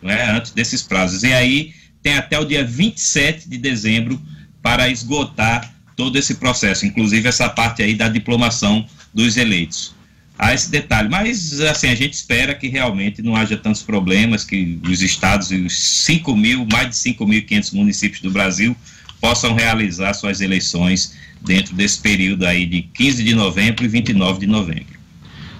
[0.00, 0.30] né?
[0.30, 1.24] antes desses prazos.
[1.24, 4.20] E aí tem até o dia 27 de dezembro
[4.62, 9.97] para esgotar todo esse processo, inclusive essa parte aí da diplomação dos eleitos.
[10.38, 14.78] Há esse detalhe, mas assim, a gente espera que realmente não haja tantos problemas, que
[14.88, 18.76] os estados e os 5 mil, mais de 5.500 municípios do Brasil
[19.20, 24.46] possam realizar suas eleições dentro desse período aí de 15 de novembro e 29 de
[24.46, 24.98] novembro.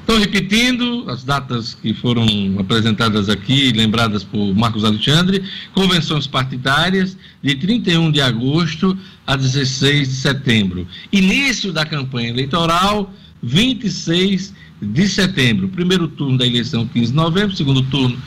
[0.04, 2.24] Então, repetindo as datas que foram
[2.58, 5.42] apresentadas aqui, lembradas por Marcos Alexandre,
[5.74, 10.88] convenções partidárias de 31 de agosto a 16 de setembro.
[11.12, 13.12] Início da campanha eleitoral,
[13.42, 15.68] 26 de setembro.
[15.68, 18.18] Primeiro turno da eleição, 15 de novembro, segundo turno,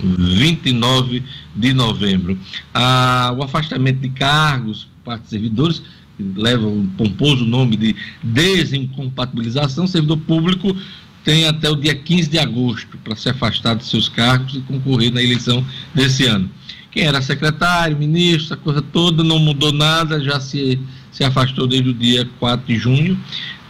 [0.00, 1.22] 29
[1.54, 2.38] de novembro.
[2.72, 5.82] Ah, o afastamento de cargos parte de servidores
[6.36, 10.76] leva o pomposo nome de desincompatibilização, servidor público
[11.24, 15.12] tem até o dia 15 de agosto para se afastar de seus cargos e concorrer
[15.12, 16.50] na eleição desse ano.
[16.90, 20.80] Quem era secretário, ministro, a coisa toda, não mudou nada, já se,
[21.12, 23.18] se afastou desde o dia 4 de junho.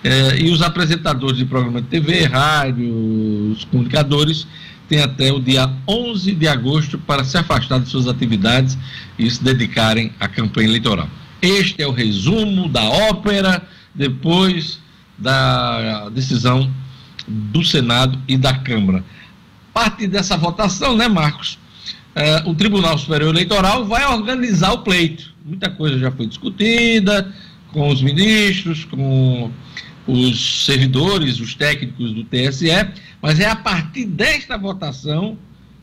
[0.09, 4.47] Eh, e os apresentadores de programa de TV, rádio, os comunicadores,
[4.88, 8.79] têm até o dia 11 de agosto para se afastar de suas atividades
[9.18, 11.07] e se dedicarem à campanha eleitoral.
[11.42, 13.62] Este é o resumo da ópera
[13.94, 14.81] depois
[15.18, 16.73] da decisão
[17.27, 19.05] do Senado e da Câmara.
[19.75, 21.59] Parte dessa votação, né, Marcos?
[22.14, 25.35] É, o Tribunal Superior Eleitoral vai organizar o pleito.
[25.44, 27.31] Muita coisa já foi discutida
[27.73, 29.51] com os ministros, com
[30.09, 32.71] os servidores, os técnicos do TSE,
[33.21, 35.38] mas é a partir desta votação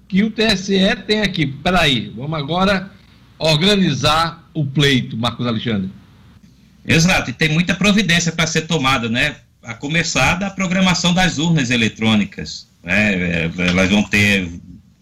[0.08, 1.46] que o TSE tem aqui.
[1.46, 2.92] Peraí, vamos agora
[3.38, 5.92] organizar o pleito, Marcos Alexandre.
[6.88, 9.36] Exato, e tem muita providência para ser tomada, né?
[9.62, 12.68] a começar da programação das urnas eletrônicas.
[12.84, 13.14] Né?
[13.14, 14.50] É, elas vão ter,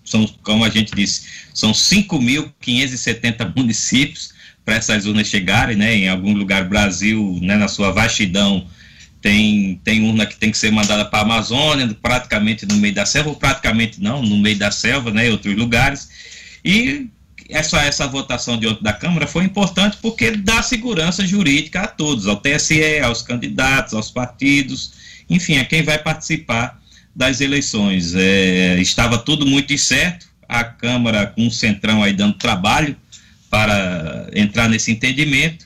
[0.03, 4.33] são, como a gente disse, são 5.570 municípios
[4.65, 5.95] para essas urnas chegarem, né?
[5.95, 8.65] em algum lugar do Brasil, né, na sua vastidão,
[9.23, 13.05] tem, tem urna que tem que ser mandada para a Amazônia, praticamente no meio da
[13.05, 16.09] selva, ou praticamente não, no meio da selva, né, em outros lugares.
[16.63, 17.07] E
[17.49, 22.35] essa, essa votação de da Câmara foi importante porque dá segurança jurídica a todos, ao
[22.35, 24.91] TSE, aos candidatos, aos partidos,
[25.29, 26.77] enfim, a quem vai participar
[27.15, 28.13] das eleições.
[28.15, 32.97] É, estava tudo muito incerto, a Câmara com o Centrão aí dando trabalho
[33.49, 35.65] para entrar nesse entendimento,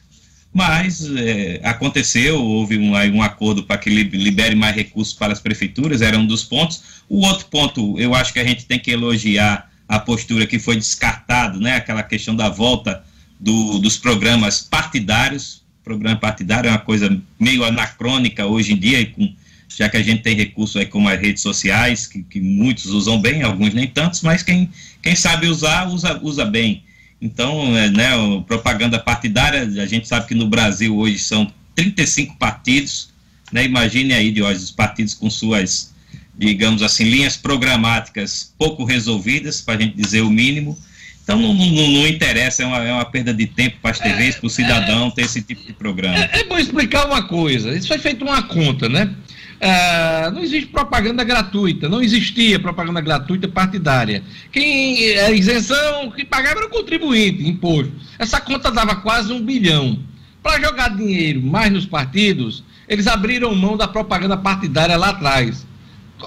[0.57, 6.01] mas é, aconteceu, houve um, um acordo para que libere mais recursos para as prefeituras,
[6.01, 7.03] era um dos pontos.
[7.07, 10.75] O outro ponto, eu acho que a gente tem que elogiar a postura que foi
[10.75, 13.03] descartado, né, aquela questão da volta
[13.39, 15.61] do, dos programas partidários.
[15.83, 19.31] Programa partidário é uma coisa meio anacrônica hoje em dia, com,
[19.69, 23.21] já que a gente tem recursos aí como as redes sociais, que, que muitos usam
[23.21, 24.71] bem, alguns nem tantos, mas quem,
[25.03, 26.81] quem sabe usar, usa, usa bem.
[27.21, 28.11] Então, é, né,
[28.45, 33.09] propaganda partidária, a gente sabe que no Brasil hoje são 35 partidos,
[33.51, 35.95] né, imagine aí, de hoje, os partidos com suas
[36.37, 40.77] digamos assim, linhas programáticas pouco resolvidas, para a gente dizer o mínimo.
[41.23, 44.35] Então não, não, não interessa, é uma, é uma, perda de tempo para as TVs,
[44.37, 46.17] para o cidadão ter esse tipo de programa.
[46.17, 49.13] É, é, bom explicar uma coisa, isso foi feito uma conta, né?
[49.59, 54.23] É, não existe propaganda gratuita, não existia propaganda gratuita partidária.
[54.51, 57.91] Quem é isenção, quem pagava era o contribuinte, imposto.
[58.19, 59.99] Essa conta dava quase um bilhão.
[60.43, 65.65] Para jogar dinheiro mais nos partidos, eles abriram mão da propaganda partidária lá atrás.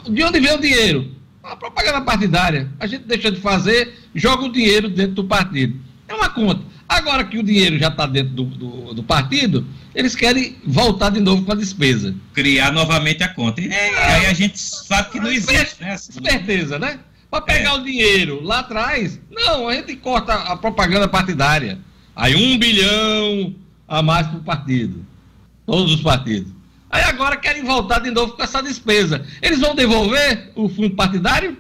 [0.08, 1.10] De onde vem o dinheiro?
[1.42, 2.68] A propaganda partidária.
[2.78, 5.74] A gente deixa de fazer, joga o dinheiro dentro do partido.
[6.10, 6.60] É uma conta.
[6.88, 11.20] Agora que o dinheiro já está dentro do, do, do, partido, eles querem voltar de
[11.20, 12.12] novo com a despesa.
[12.34, 13.60] Criar novamente a conta.
[13.60, 15.96] E é, aí a gente sabe que não existe, né?
[15.96, 16.98] Certeza, né?
[17.30, 17.74] Para pegar é.
[17.74, 21.78] o dinheiro lá atrás, não, a gente corta a propaganda partidária.
[22.16, 23.54] Aí um bilhão
[23.86, 25.06] a mais para o partido.
[25.64, 26.52] Todos os partidos.
[26.90, 29.24] Aí agora querem voltar de novo com essa despesa.
[29.40, 31.56] Eles vão devolver o fundo partidário?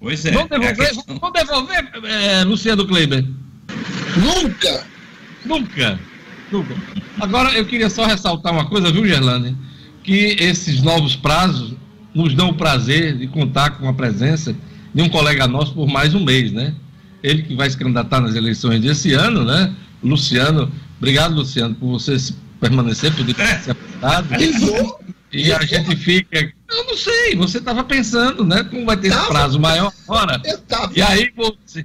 [0.00, 0.32] Pois é.
[0.32, 3.24] Vão devolver, é vão devolver é, Luciano Kleber?
[4.16, 4.86] Nunca!
[5.44, 5.98] Nunca!
[6.50, 6.74] Nunca.
[7.20, 9.56] Agora eu queria só ressaltar uma coisa, viu, Gerlane?
[10.02, 11.74] Que esses novos prazos
[12.14, 14.54] nos dão o prazer de contar com a presença
[14.94, 16.74] de um colega nosso por mais um mês, né?
[17.22, 19.74] Ele que vai se candidatar nas eleições desse ano, né?
[20.02, 22.16] Luciano, obrigado, Luciano, por você
[22.60, 24.28] permanecer, poder ser apresentado.
[25.32, 26.38] E a gente fica.
[26.70, 28.64] Eu não sei, você estava pensando, né?
[28.64, 30.40] Como vai ter esse prazo maior agora?
[30.94, 31.84] E aí você.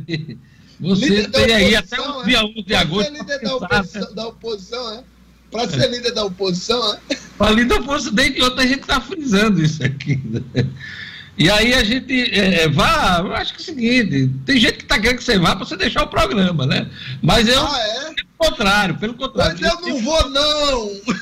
[0.82, 3.12] Você tem aí até o dia 1 de agosto.
[3.14, 5.04] Para ser líder da oposição, da oposição é?
[5.52, 7.00] Para ser líder da oposição, é?
[7.38, 10.20] Para líder da oposição, desde ontem a gente está frisando isso aqui.
[10.26, 10.42] Né?
[11.38, 14.78] E aí a gente é, é, vá, eu acho que é o seguinte, tem gente
[14.78, 16.90] que está querendo que você vá para você deixar o programa, né?
[17.22, 18.14] Mas eu, ah, é?
[18.14, 19.58] pelo contrário, pelo contrário.
[19.60, 20.90] Mas eu não vou, não!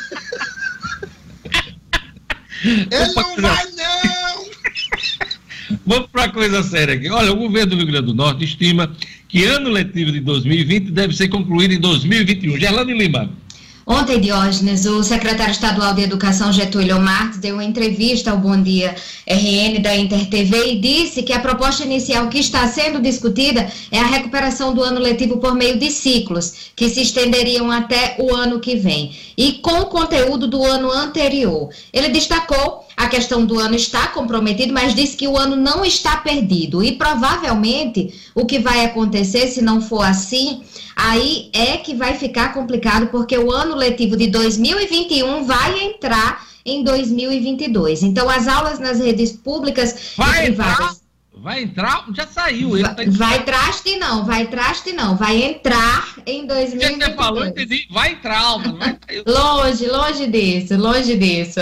[2.64, 4.50] Ele não vai, não!
[5.86, 7.10] Vamos para coisa séria aqui.
[7.10, 8.92] Olha, o governo do Rio Grande do Norte estima
[9.30, 12.58] que ano letivo de 2020 deve ser concluído em 2021.
[12.58, 13.30] Gerlane Lima.
[13.92, 18.96] Ontem, Diógenes, o secretário estadual de Educação, Getúlio Marques, deu uma entrevista ao Bom Dia
[19.26, 24.06] RN da InterTV e disse que a proposta inicial que está sendo discutida é a
[24.06, 28.76] recuperação do ano letivo por meio de ciclos, que se estenderiam até o ano que
[28.76, 31.70] vem, e com o conteúdo do ano anterior.
[31.92, 36.18] Ele destacou a questão do ano está comprometido, mas disse que o ano não está
[36.18, 36.84] perdido.
[36.84, 40.62] E provavelmente o que vai acontecer, se não for assim,
[41.00, 46.84] aí é que vai ficar complicado, porque o ano letivo de 2021 vai entrar em
[46.84, 48.04] 2022.
[48.04, 50.74] Então, as aulas nas redes públicas vai e privadas.
[50.74, 51.00] Entrar?
[51.42, 52.06] Vai entrar?
[52.14, 52.76] Já saiu.
[52.76, 53.04] Ele vai, tá...
[53.08, 55.16] vai traste não, vai traste não.
[55.16, 57.10] Vai entrar em 2022.
[57.10, 57.88] Você falou, entendi.
[57.90, 58.98] Vai entrar, vai...
[59.26, 61.62] Longe, longe disso, longe disso.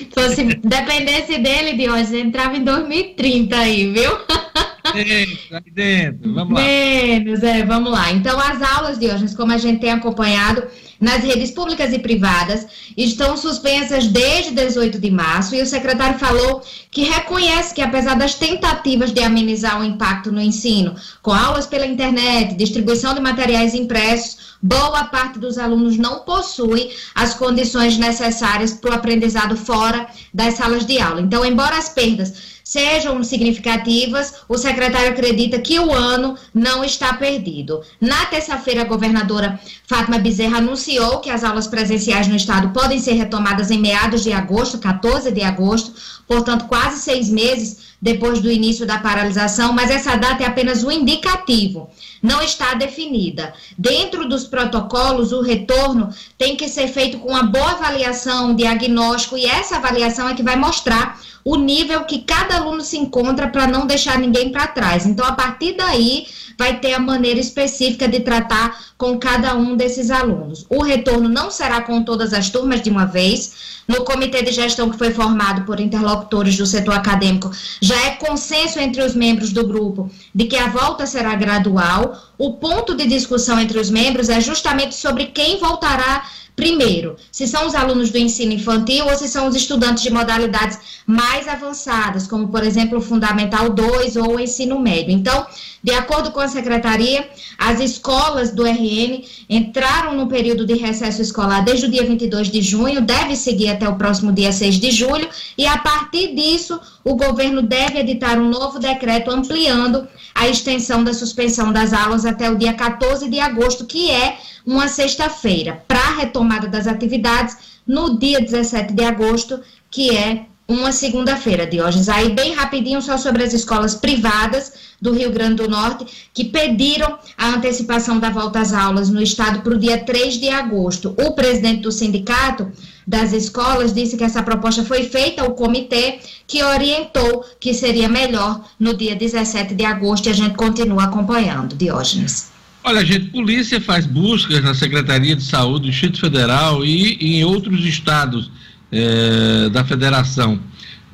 [0.00, 4.12] então, se dependesse dele, de hoje, entrava em 2030 aí, viu?
[4.94, 6.60] Dentro, dentro, vamos lá.
[6.60, 8.12] Menos, é, vamos lá.
[8.12, 10.64] Então, as aulas de hoje, como a gente tem acompanhado,
[11.02, 12.64] nas redes públicas e privadas
[12.96, 18.34] estão suspensas desde 18 de março e o secretário falou que reconhece que apesar das
[18.34, 24.52] tentativas de amenizar o impacto no ensino, com aulas pela internet, distribuição de materiais impressos,
[24.62, 30.86] boa parte dos alunos não possui as condições necessárias para o aprendizado fora das salas
[30.86, 31.20] de aula.
[31.20, 37.82] Então, embora as perdas sejam significativas, o secretário acredita que o ano não está perdido.
[38.00, 43.12] Na terça-feira, a governadora Fátima Bezerra anunciou que as aulas presenciais no estado podem ser
[43.12, 45.92] retomadas em meados de agosto, 14 de agosto,
[46.26, 50.90] portanto, quase seis meses depois do início da paralisação, mas essa data é apenas um
[50.90, 51.88] indicativo,
[52.22, 53.52] não está definida.
[53.76, 56.08] Dentro dos protocolos, o retorno
[56.38, 60.56] tem que ser feito com uma boa avaliação, diagnóstico, e essa avaliação é que vai
[60.56, 65.04] mostrar o nível que cada aluno se encontra para não deixar ninguém para trás.
[65.04, 66.26] Então, a partir daí,
[66.58, 70.66] vai ter a maneira específica de tratar com cada um desses alunos.
[70.68, 73.72] O retorno não será com todas as turmas de uma vez.
[73.86, 78.78] No comitê de gestão que foi formado por interlocutores do setor acadêmico, já é consenso
[78.78, 82.16] entre os membros do grupo de que a volta será gradual.
[82.38, 87.66] O ponto de discussão entre os membros é justamente sobre quem voltará Primeiro, se são
[87.66, 92.48] os alunos do ensino infantil ou se são os estudantes de modalidades mais avançadas, como,
[92.48, 95.12] por exemplo, o Fundamental 2 ou o ensino médio.
[95.12, 95.46] Então,
[95.82, 101.64] de acordo com a secretaria, as escolas do RN entraram no período de recesso escolar
[101.64, 105.28] desde o dia 22 de junho, deve seguir até o próximo dia 6 de julho,
[105.56, 111.12] e a partir disso, o governo deve editar um novo decreto ampliando a extensão da
[111.12, 116.16] suspensão das aulas até o dia 14 de agosto, que é uma sexta-feira, para a
[116.16, 122.08] retomada das atividades no dia 17 de agosto, que é uma segunda-feira, Diógenes.
[122.08, 127.18] Aí, bem rapidinho, só sobre as escolas privadas do Rio Grande do Norte, que pediram
[127.36, 131.14] a antecipação da volta às aulas no estado para o dia 3 de agosto.
[131.18, 132.70] O presidente do sindicato
[133.06, 138.64] das escolas disse que essa proposta foi feita ao comitê, que orientou que seria melhor
[138.78, 142.51] no dia 17 de agosto, e a gente continua acompanhando, Diógenes.
[142.84, 147.84] Olha, gente, polícia faz buscas na Secretaria de Saúde do Distrito Federal e, em outros
[147.84, 148.50] estados
[148.90, 150.58] é, da federação.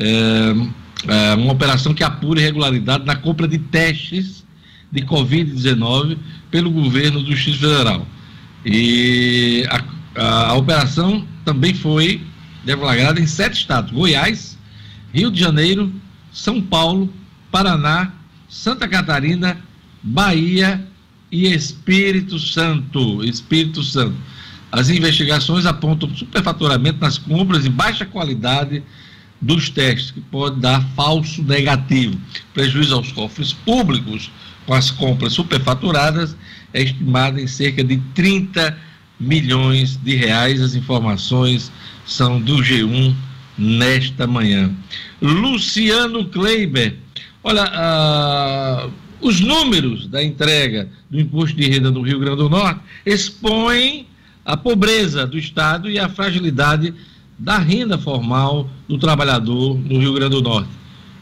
[0.01, 0.55] É,
[1.07, 4.43] é, uma operação que apura irregularidade na compra de testes
[4.91, 6.17] de Covid-19
[6.51, 8.07] pelo governo do Distrito Federal.
[8.65, 9.85] E a,
[10.17, 12.23] a, a operação também foi
[12.65, 14.59] deflagrada em sete estados: Goiás,
[15.13, 15.93] Rio de Janeiro,
[16.33, 17.13] São Paulo,
[17.51, 18.11] Paraná,
[18.49, 19.59] Santa Catarina,
[20.03, 20.89] Bahia
[21.31, 23.25] e Espírito Santo.
[23.25, 24.17] Espírito Santo.
[24.71, 28.83] As investigações apontam superfaturamento nas compras e baixa qualidade
[29.41, 32.19] dos testes, que pode dar falso negativo.
[32.53, 34.31] Prejuízo aos cofres públicos
[34.67, 36.37] com as compras superfaturadas
[36.75, 38.77] é estimado em cerca de 30
[39.19, 40.61] milhões de reais.
[40.61, 41.73] As informações
[42.05, 43.15] são do G1
[43.57, 44.71] nesta manhã.
[45.21, 46.97] Luciano Kleiber,
[47.43, 52.81] olha, uh, os números da entrega do imposto de renda do Rio Grande do Norte
[53.05, 54.07] expõem
[54.45, 56.95] a pobreza do Estado e a fragilidade
[57.39, 60.71] da renda formal do trabalhador no Rio Grande do Norte.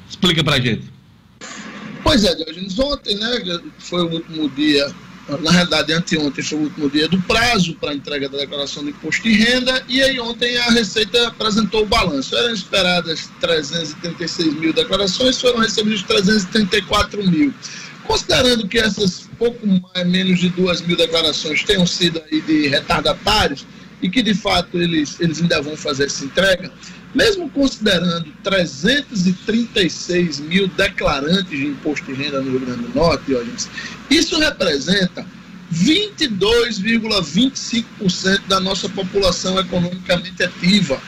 [0.09, 0.85] Explica para a gente.
[2.03, 4.95] Pois é, Diogenes, ontem né, foi o último dia,
[5.43, 8.91] na realidade anteontem foi o último dia do prazo para a entrega da declaração do
[8.91, 12.37] imposto de renda e aí ontem a Receita apresentou o balanço.
[12.37, 17.53] Eram esperadas 336 mil declarações, foram recebidas 334 mil.
[18.07, 23.66] Considerando que essas pouco mais, menos de duas mil declarações tenham sido aí de retardatários
[24.03, 26.73] e que de fato eles, eles ainda vão fazer essa entrega,
[27.14, 33.37] mesmo considerando 336 mil declarantes de imposto de renda no Rio Grande do Norte,
[34.11, 35.27] isso representa
[35.73, 41.01] 22,25% da nossa população economicamente ativa.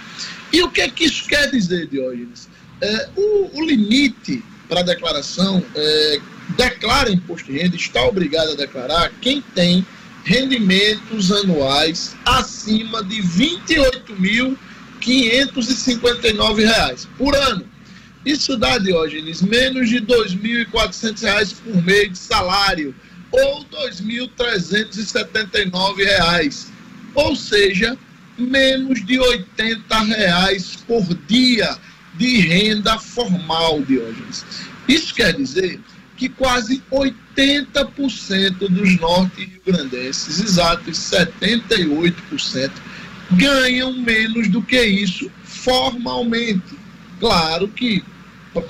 [0.52, 2.48] E o que é que isso quer dizer, Diógenes?
[2.80, 6.20] É, o, o limite para a declaração é,
[6.56, 9.84] declara imposto de renda, está obrigado a declarar quem tem
[10.24, 13.58] rendimentos anuais acima de R$
[15.00, 17.64] 28.559 por ano.
[18.24, 22.94] Isso dá, Diógenes, menos de R$ 2.400 por mês de salário,
[23.30, 26.66] ou R$ 2.379,
[27.14, 27.96] ou seja,
[28.36, 31.76] menos de 80 reais por dia
[32.14, 34.44] de renda formal, Diógenes.
[34.86, 35.80] Isso quer dizer
[36.18, 42.72] que quase 80% dos norte-riograndenses, exatos 78%,
[43.30, 46.76] ganham menos do que isso formalmente.
[47.20, 48.02] Claro que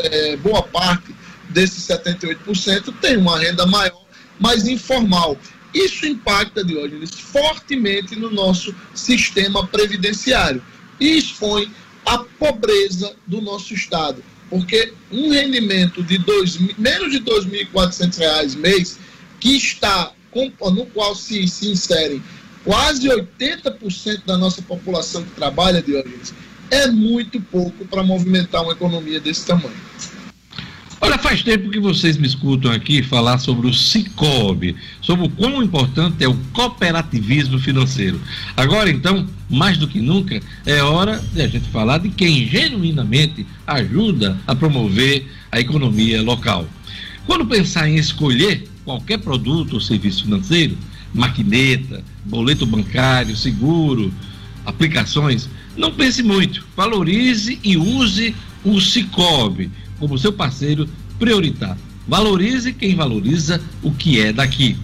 [0.00, 1.14] é, boa parte
[1.48, 4.04] desses 78% tem uma renda maior,
[4.38, 5.36] mas informal.
[5.72, 10.62] Isso impacta, Diógenes, fortemente no nosso sistema previdenciário
[11.00, 11.72] e expõe
[12.04, 18.98] a pobreza do nosso Estado porque um rendimento de dois, menos de R$ 2.400 mês,
[19.40, 22.22] que está no qual se, se inserem
[22.64, 26.34] quase 80% da nossa população que trabalha, Diogenes,
[26.70, 29.72] é muito pouco para movimentar uma economia desse tamanho.
[31.00, 35.62] Olha, faz tempo que vocês me escutam aqui falar sobre o Cicobi, sobre o quão
[35.62, 38.20] importante é o cooperativismo financeiro.
[38.56, 43.46] Agora, então, mais do que nunca, é hora de a gente falar de quem genuinamente
[43.64, 46.66] ajuda a promover a economia local.
[47.26, 50.76] Quando pensar em escolher qualquer produto ou serviço financeiro,
[51.14, 54.12] maquineta, boleto bancário, seguro,
[54.66, 58.34] aplicações, não pense muito, valorize e use
[58.64, 60.88] o Cicobi como seu parceiro
[61.18, 61.88] prioritário.
[62.06, 64.76] Valorize quem valoriza o que é daqui.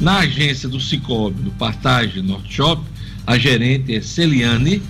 [0.00, 2.82] Na agência do Cicobi, do Partage Norte Shop,
[3.26, 4.80] a gerente é Celiane,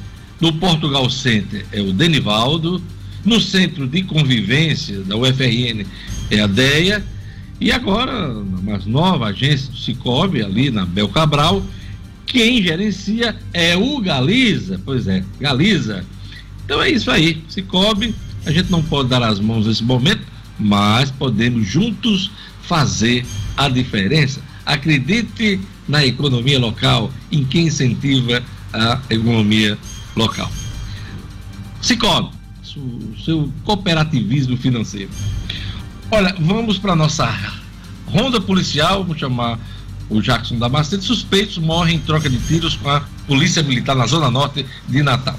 [0.41, 2.83] no Portugal Center é o Denivaldo,
[3.25, 5.85] no Centro de Convivência da UFRN
[6.31, 7.03] é a DEA,
[7.61, 11.65] e agora, na mais nova agência do Cicobi, ali na Bel Cabral,
[12.25, 16.05] quem gerencia é o Galiza, pois é, Galiza.
[16.65, 18.15] Então é isso aí, Cicobi
[18.49, 20.23] a gente não pode dar as mãos nesse momento,
[20.59, 22.31] mas podemos juntos
[22.63, 24.41] fazer a diferença.
[24.65, 28.43] Acredite na economia local, em quem incentiva
[28.73, 29.77] a economia
[30.17, 30.51] local.
[31.83, 32.31] Cicobi,
[33.23, 35.11] seu cooperativismo financeiro.
[36.11, 37.31] Olha, vamos para nossa
[38.07, 39.59] ronda policial, vou chamar
[40.09, 41.05] o Jackson da Macete.
[41.05, 45.39] Suspeitos morrem em troca de tiros com a Polícia Militar na Zona Norte de Natal.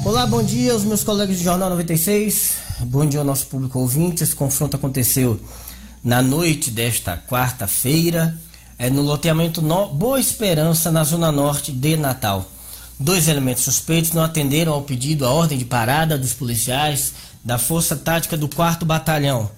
[0.00, 2.54] Olá, bom dia aos meus colegas do Jornal 96.
[2.80, 4.24] Bom dia ao nosso público ouvinte.
[4.24, 5.40] Esse confronto aconteceu
[6.02, 8.36] na noite desta quarta-feira,
[8.78, 12.50] é, no loteamento no Boa Esperança, na zona norte de Natal.
[12.98, 17.12] Dois elementos suspeitos não atenderam ao pedido, à ordem de parada dos policiais
[17.44, 19.50] da Força Tática do 4 Batalhão.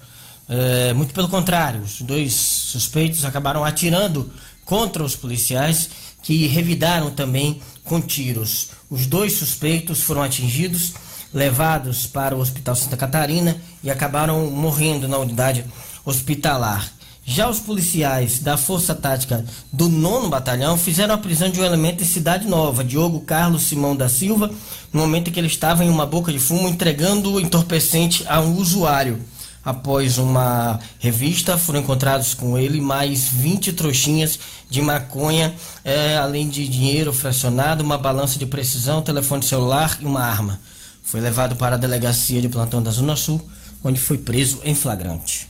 [0.47, 4.31] É, muito pelo contrário, os dois suspeitos acabaram atirando
[4.63, 5.89] contra os policiais
[6.21, 8.71] que revidaram também com tiros.
[8.89, 10.93] Os dois suspeitos foram atingidos,
[11.33, 15.63] levados para o Hospital Santa Catarina e acabaram morrendo na unidade
[16.03, 16.91] hospitalar.
[17.27, 22.03] Já os policiais da Força Tática do 9 Batalhão fizeram a prisão de um elemento
[22.03, 24.51] em Cidade Nova, Diogo Carlos Simão da Silva,
[24.93, 28.39] no momento em que ele estava em uma boca de fumo entregando o entorpecente a
[28.41, 29.19] um usuário.
[29.65, 34.39] Após uma revista, foram encontrados com ele mais 20 trouxinhas
[34.69, 40.21] de maconha, é, além de dinheiro fracionado, uma balança de precisão, telefone celular e uma
[40.21, 40.59] arma.
[41.01, 43.41] Foi levado para a delegacia de plantão da Zona Sul,
[43.83, 45.49] onde foi preso em flagrante.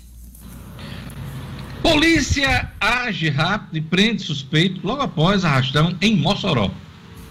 [1.81, 6.71] Polícia age rápido e prende suspeito logo após arrastão em Mossoró.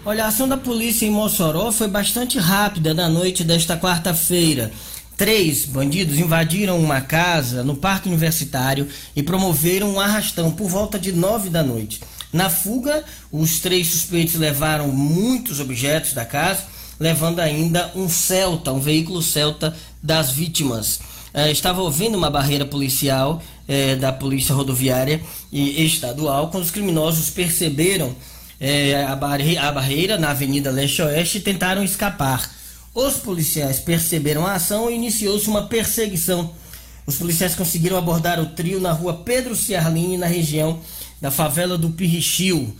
[0.05, 4.71] Olha, a ação da polícia em Mossoró foi bastante rápida na noite desta quarta-feira.
[5.17, 11.13] Três bandidos invadiram uma casa no Parque Universitário e promoveram um arrastão por volta de
[11.13, 12.01] nove da noite.
[12.33, 16.63] Na fuga, os três suspeitos levaram muitos objetos da casa,
[16.99, 20.99] levando ainda um Celta, um veículo Celta das vítimas.
[21.33, 27.29] Eh, estava ouvindo uma barreira policial eh, da Polícia Rodoviária e Estadual quando os criminosos
[27.29, 28.13] perceberam
[28.59, 32.54] eh, a, barre a barreira na Avenida Leste-Oeste e tentaram escapar.
[32.95, 36.51] Os policiais perceberam a ação e iniciou-se uma perseguição.
[37.05, 40.79] Os policiais conseguiram abordar o trio na rua Pedro Ciarline, na região
[41.19, 42.73] da favela do Pirrichil.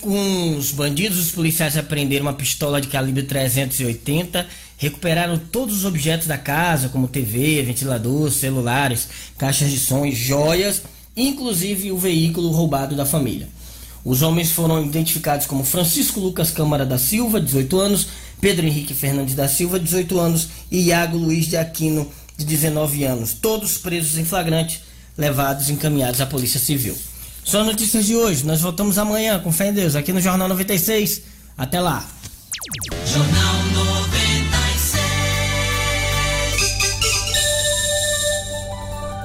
[0.00, 4.44] Com os bandidos, os policiais apreenderam uma pistola de calibre 380,
[4.76, 9.06] recuperaram todos os objetos da casa, como TV, ventilador, celulares,
[9.38, 10.82] caixas de som e joias,
[11.16, 13.48] inclusive o veículo roubado da família.
[14.04, 18.08] Os homens foram identificados como Francisco Lucas Câmara da Silva, 18 anos,
[18.40, 23.34] Pedro Henrique Fernandes da Silva, 18 anos, e Iago Luiz de Aquino, de 19 anos,
[23.34, 24.82] todos presos em flagrante,
[25.16, 26.96] levados e encaminhados à Polícia Civil.
[27.44, 28.46] São notícias de hoje.
[28.46, 31.22] Nós voltamos amanhã, com fé em Deus, aqui no Jornal 96.
[31.56, 32.06] Até lá.
[33.06, 35.00] Jornal 96.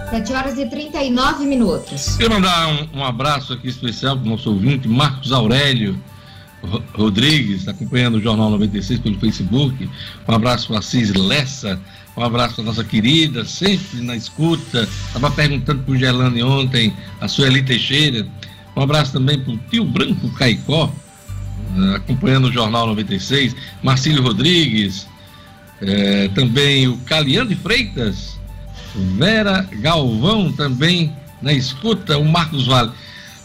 [0.10, 2.18] 7 horas e 39 minutos.
[2.18, 5.98] Queria mandar um, um abraço aqui especial para o nosso ouvinte, Marcos Aurélio
[6.94, 9.90] Rodrigues, acompanhando o Jornal 96 pelo Facebook.
[10.28, 11.80] Um abraço para Cis Lessa,
[12.18, 14.88] um abraço para nossa querida, sempre na escuta.
[15.08, 18.26] Estava perguntando para o Gelane ontem, a Sueli Teixeira.
[18.76, 20.92] Um abraço também para o tio Branco Caicó,
[21.78, 23.56] eh, acompanhando o Jornal 96.
[23.82, 25.08] Marcílio Rodrigues,
[25.82, 28.38] eh, também o Caliano de Freitas,
[29.18, 32.92] Vera Galvão também na escuta, o Marcos Vale.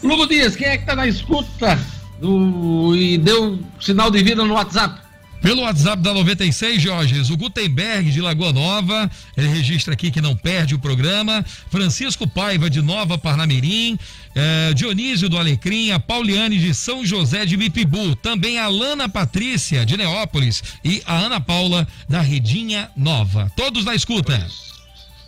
[0.01, 1.77] Lugo Dias, quem é que está na escuta
[2.21, 5.01] do, e deu sinal de vida no WhatsApp?
[5.41, 10.35] Pelo WhatsApp da 96, Jorge, o Gutenberg de Lagoa Nova, ele registra aqui que não
[10.35, 11.43] perde o programa.
[11.71, 13.97] Francisco Paiva de Nova Parnamirim,
[14.35, 19.83] eh, Dionísio do Alecrim, a Pauliane de São José de Mipibu, também a Lana Patrícia
[19.83, 23.51] de Neópolis e a Ana Paula da Redinha Nova.
[23.57, 24.47] Todos na escuta.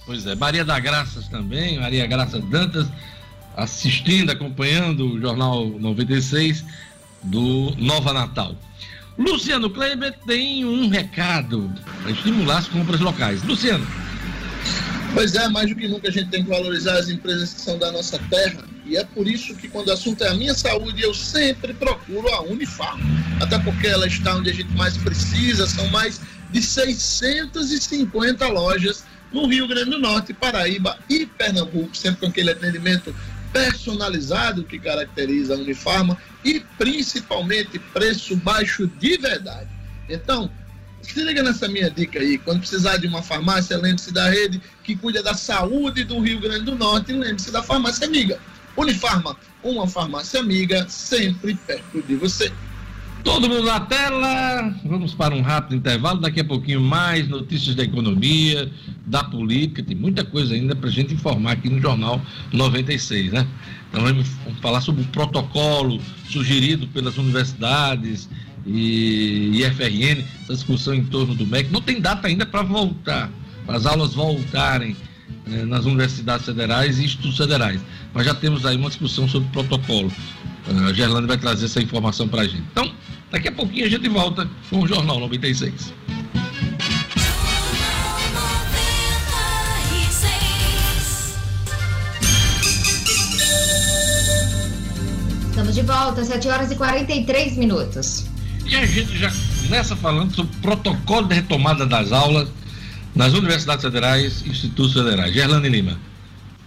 [0.05, 2.87] Pois é, Maria da Graças também, Maria Graça Dantas,
[3.55, 6.63] assistindo, acompanhando o Jornal 96
[7.23, 8.55] do Nova Natal.
[9.17, 13.43] Luciano Kleber tem um recado para estimular as compras locais.
[13.43, 13.85] Luciano.
[15.13, 17.77] Pois é, mais do que nunca a gente tem que valorizar as empresas que são
[17.77, 18.63] da nossa terra.
[18.85, 22.27] E é por isso que quando o assunto é a minha saúde, eu sempre procuro
[22.29, 22.99] a Unifarm.
[23.39, 26.19] Até porque ela está onde a gente mais precisa, são mais
[26.51, 33.15] de 650 lojas no Rio Grande do Norte, Paraíba e Pernambuco, sempre com aquele atendimento
[33.53, 39.69] personalizado que caracteriza a Unifarma e principalmente preço baixo de verdade.
[40.09, 40.51] Então,
[41.01, 42.37] se liga nessa minha dica aí.
[42.37, 46.65] Quando precisar de uma farmácia, lembre-se da rede que cuida da saúde do Rio Grande
[46.65, 48.39] do Norte lembre-se da farmácia amiga.
[48.75, 52.51] Unifarma, uma farmácia amiga sempre perto de você.
[53.23, 54.75] Todo mundo na tela.
[54.83, 56.19] Vamos para um rápido intervalo.
[56.19, 58.69] Daqui a pouquinho mais notícias da economia,
[59.05, 59.81] da política.
[59.81, 62.21] Tem muita coisa ainda para a gente informar aqui no Jornal
[62.51, 63.47] 96, né?
[63.89, 64.27] Então vamos
[64.61, 68.27] falar sobre o protocolo sugerido pelas universidades
[68.65, 71.71] e IFRN, essa discussão em torno do MEC.
[71.71, 73.29] Não tem data ainda para voltar,
[73.65, 74.95] para as aulas voltarem
[75.47, 77.81] eh, nas universidades federais e institutos federais.
[78.13, 80.11] Mas já temos aí uma discussão sobre o protocolo.
[80.67, 82.63] Uh, a Gerlane vai trazer essa informação para a gente.
[82.71, 82.92] Então,
[83.33, 85.91] daqui a pouquinho a gente volta com o Jornal 96.
[95.49, 98.25] Estamos de volta, 7 horas e 43 minutos.
[98.67, 99.31] E a gente já
[99.63, 102.47] começa falando sobre o protocolo de retomada das aulas
[103.15, 105.33] nas universidades federais e institutos federais.
[105.33, 105.99] Gerlane Lima.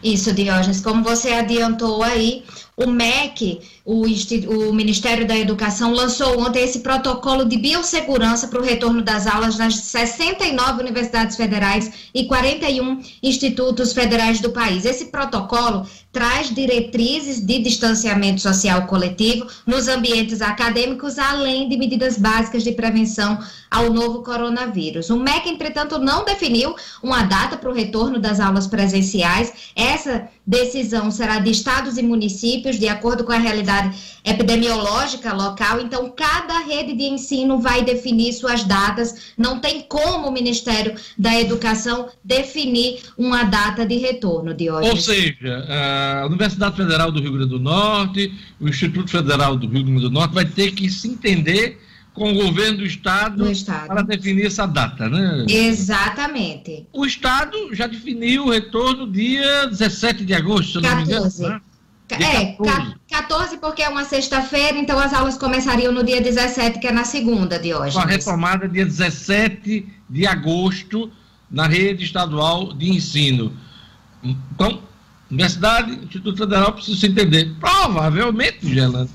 [0.03, 2.45] Isso, Diógenes, como você adiantou aí,
[2.77, 8.65] o MEC, o, o, Ministério da Educação, lançou ontem esse protocolo de biossegurança para o
[8.65, 14.85] retorno das aulas nas 69 universidades federais e 41 institutos federais do país.
[14.85, 22.65] Esse protocolo traz diretrizes de distanciamento social coletivo nos ambientes acadêmicos, além de medidas básicas
[22.65, 23.39] de prevenção
[23.71, 25.11] ao novo coronavírus.
[25.11, 29.53] O MEC, entretanto, não definiu uma data para o retorno das aulas presenciais.
[29.77, 33.76] Essa decisão será de estados e municípios, de acordo com a realidade
[34.25, 35.81] epidemiológica local.
[35.81, 39.33] Então, cada rede de ensino vai definir suas datas.
[39.37, 44.91] Não tem como o Ministério da Educação definir uma data de retorno de hoje.
[44.91, 45.67] Ou seja,
[46.23, 50.11] a Universidade Federal do Rio Grande do Norte, o Instituto Federal do Rio Grande do
[50.11, 51.81] Norte vai ter que se entender
[52.17, 55.45] com o governo do estado, do estado, para definir essa data, né?
[55.49, 56.87] Exatamente.
[56.91, 60.83] O estado já definiu o retorno dia 17 de agosto, se 14.
[60.83, 61.55] não me engano.
[61.55, 61.61] Né?
[62.11, 62.95] É, 14.
[63.11, 67.05] 14 porque é uma sexta-feira, então as aulas começariam no dia 17, que é na
[67.05, 67.95] segunda de hoje.
[67.95, 71.11] Com a retomada dia 17 de agosto
[71.51, 73.53] na rede estadual de ensino.
[74.23, 74.81] Então,
[75.31, 77.55] Universidade, Instituto Federal precisa se entender.
[77.59, 79.11] Provavelmente, Gelando,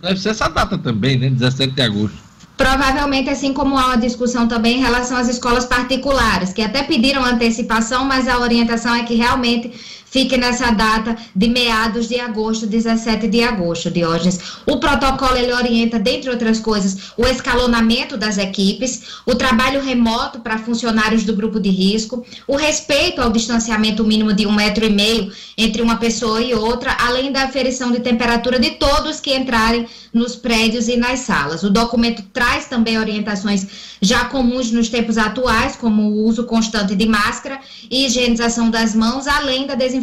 [0.00, 1.30] deve ser essa data também, né?
[1.30, 2.28] 17 de agosto.
[2.56, 7.24] Provavelmente, assim como há uma discussão também em relação às escolas particulares, que até pediram
[7.24, 9.72] antecipação, mas a orientação é que realmente
[10.10, 14.40] fique nessa data de meados de agosto, 17 de agosto, Diógenes.
[14.66, 20.58] O protocolo ele orienta, dentre outras coisas, o escalonamento das equipes, o trabalho remoto para
[20.58, 25.30] funcionários do grupo de risco, o respeito ao distanciamento mínimo de um metro e meio
[25.56, 30.34] entre uma pessoa e outra, além da aferição de temperatura de todos que entrarem nos
[30.34, 31.62] prédios e nas salas.
[31.62, 33.66] O documento traz também orientações
[34.00, 39.26] já comuns nos tempos atuais, como o uso constante de máscara e higienização das mãos,
[39.26, 39.97] além da desinfecção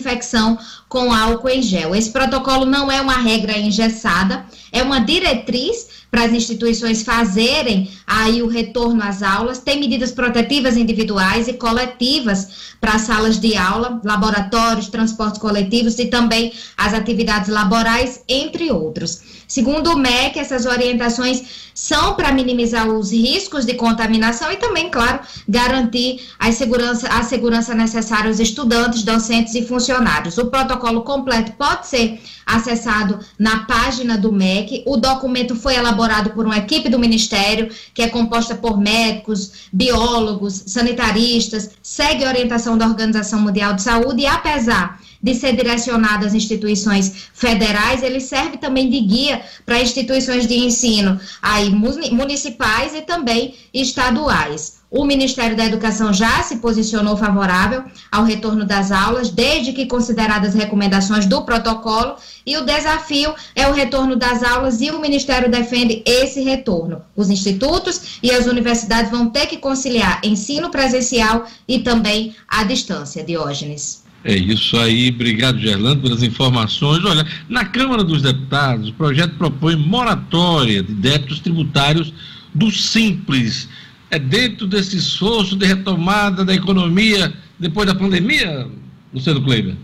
[0.88, 1.96] com álcool em gel.
[1.96, 8.42] Esse protocolo não é uma regra engessada, é uma diretriz para as instituições fazerem aí
[8.42, 14.00] o retorno às aulas, tem medidas protetivas individuais e coletivas para as salas de aula,
[14.04, 19.35] laboratórios, transportes coletivos e também as atividades laborais, entre outros.
[19.48, 25.20] Segundo o MEC, essas orientações são para minimizar os riscos de contaminação e também, claro,
[25.48, 30.38] garantir a segurança, a segurança necessária aos estudantes, docentes e funcionários.
[30.38, 34.84] O protocolo completo pode ser acessado na página do MEC.
[34.86, 40.64] O documento foi elaborado por uma equipe do Ministério, que é composta por médicos, biólogos,
[40.68, 46.34] sanitaristas, segue a orientação da Organização Mundial de Saúde e, apesar de ser direcionado às
[46.34, 53.56] instituições federais, ele serve também de guia para instituições de ensino aí municipais e também
[53.74, 54.76] estaduais.
[54.90, 60.54] O Ministério da Educação já se posicionou favorável ao retorno das aulas, desde que consideradas
[60.54, 66.02] recomendações do protocolo, e o desafio é o retorno das aulas e o Ministério defende
[66.06, 67.02] esse retorno.
[67.14, 73.22] Os institutos e as universidades vão ter que conciliar ensino presencial e também à distância,
[73.22, 74.05] Diógenes.
[74.26, 77.06] É isso aí, obrigado Gerlando pelas informações.
[77.06, 82.12] Olha, na Câmara dos Deputados, o projeto propõe moratória de débitos tributários
[82.52, 83.70] do Simples.
[84.10, 88.68] É dentro desse esforço de retomada da economia depois da pandemia,
[89.14, 89.76] Luciano Kleiber?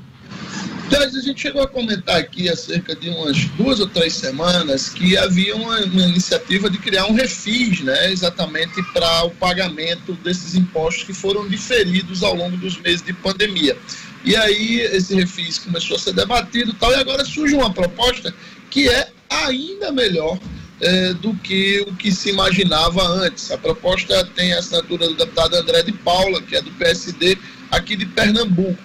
[1.21, 5.15] a gente chegou a comentar aqui há cerca de umas duas ou três semanas que
[5.15, 11.03] havia uma, uma iniciativa de criar um refis, né, exatamente para o pagamento desses impostos
[11.03, 13.77] que foram diferidos ao longo dos meses de pandemia.
[14.23, 18.33] E aí esse refis começou a ser debatido tal, e agora surge uma proposta
[18.69, 20.39] que é ainda melhor
[20.79, 23.51] é, do que o que se imaginava antes.
[23.51, 27.37] A proposta tem a assinatura do deputado André de Paula, que é do PSD
[27.69, 28.77] aqui de Pernambuco.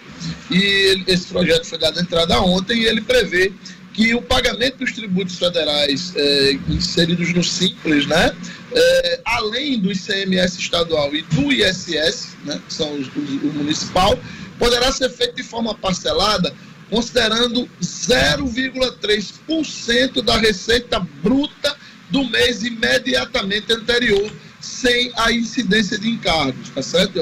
[0.50, 3.52] E ele, esse projeto foi dado entrada ontem e ele prevê
[3.92, 8.30] que o pagamento dos tributos federais é, inseridos no Simples, né,
[8.72, 14.18] é, além do ICMS estadual e do ISS, né, que são os, os, o municipal,
[14.58, 16.54] poderá ser feito de forma parcelada,
[16.90, 21.74] considerando 0,3% da receita bruta
[22.10, 24.30] do mês imediatamente anterior,
[24.60, 27.20] sem a incidência de encargos, tá certo?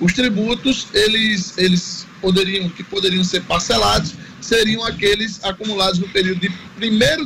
[0.00, 6.48] Os tributos, eles, eles poderiam, que poderiam ser parcelados, seriam aqueles acumulados no período de
[6.48, 6.52] 1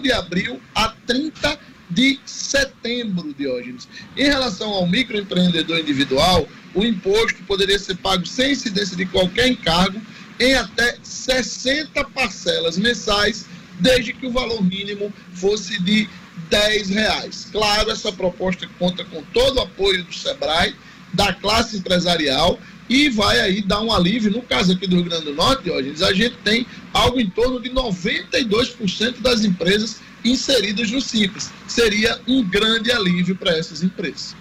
[0.01, 1.76] de abril a 30 de
[2.25, 3.89] setembro, Diógenes.
[4.17, 10.01] Em relação ao microempreendedor individual, o imposto poderia ser pago sem incidência de qualquer encargo
[10.39, 13.47] em até 60 parcelas mensais,
[13.81, 16.09] desde que o valor mínimo fosse de
[16.51, 17.49] 10 reais.
[17.51, 20.75] Claro, essa proposta conta com todo o apoio do SEBRAE,
[21.13, 24.31] da classe empresarial e vai aí dar um alívio.
[24.31, 27.61] No caso aqui do Rio Grande do Norte, Diógenes, a gente tem algo em torno
[27.61, 30.01] de 92% das empresas
[30.31, 31.53] inseridas no Simples.
[31.67, 34.37] Seria um grande alívio para essas empresas.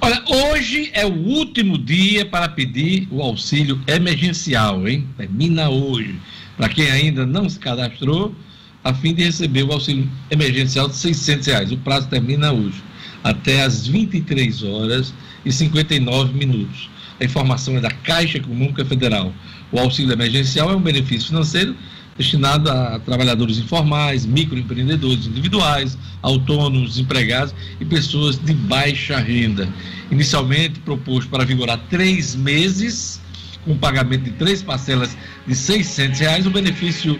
[0.00, 5.06] Olha, hoje é o último dia para pedir o auxílio emergencial, hein?
[5.16, 6.16] Termina hoje.
[6.56, 8.34] Para quem ainda não se cadastrou,
[8.82, 11.72] a fim de receber o auxílio emergencial de 600 reais.
[11.72, 12.82] O prazo termina hoje,
[13.22, 15.14] até às 23 horas
[15.44, 16.90] e 59 minutos.
[17.20, 19.32] A informação é da Caixa Econômica Federal.
[19.70, 21.76] O auxílio emergencial é um benefício financeiro
[22.16, 29.68] destinado a trabalhadores informais, microempreendedores individuais, autônomos, empregados e pessoas de baixa renda.
[30.10, 33.20] Inicialmente proposto para vigorar três meses,
[33.64, 37.18] com pagamento de três parcelas de 600 reais, o benefício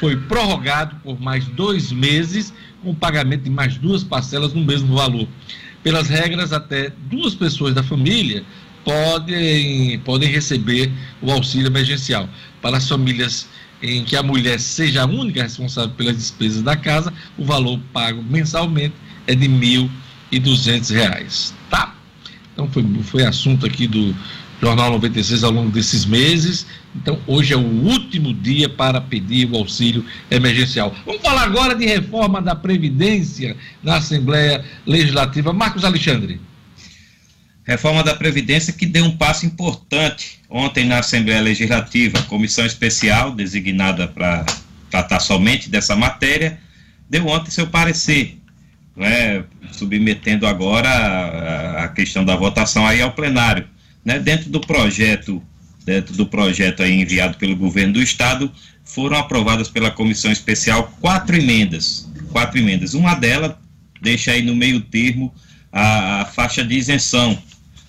[0.00, 5.26] foi prorrogado por mais dois meses, com pagamento de mais duas parcelas no mesmo valor.
[5.82, 8.44] Pelas regras, até duas pessoas da família
[8.84, 10.90] podem, podem receber
[11.22, 12.28] o auxílio emergencial.
[12.60, 13.48] Para as famílias
[13.84, 18.22] em que a mulher seja a única responsável pelas despesas da casa, o valor pago
[18.22, 18.94] mensalmente
[19.26, 19.90] é de R$
[20.32, 21.52] 1.200.
[21.68, 21.94] Tá?
[22.52, 24.14] Então foi, foi assunto aqui do
[24.60, 26.66] Jornal 96 ao longo desses meses.
[26.96, 30.94] Então hoje é o último dia para pedir o auxílio emergencial.
[31.04, 35.52] Vamos falar agora de reforma da Previdência na Assembleia Legislativa.
[35.52, 36.40] Marcos Alexandre.
[37.64, 42.18] Reforma da Previdência que deu um passo importante ontem na Assembleia Legislativa.
[42.18, 44.44] A comissão especial, designada para
[44.90, 46.58] tratar somente dessa matéria,
[47.08, 48.38] deu ontem seu parecer,
[48.94, 53.66] né, submetendo agora a, a, questão da votação aí ao plenário.
[54.04, 55.42] Né, dentro do projeto,
[55.86, 58.52] dentro do projeto aí enviado pelo governo do estado,
[58.84, 62.06] foram aprovadas pela comissão especial quatro emendas.
[62.30, 62.92] Quatro emendas.
[62.92, 63.54] Uma delas
[64.02, 65.34] deixa aí no meio termo
[65.72, 67.38] a, a faixa de isenção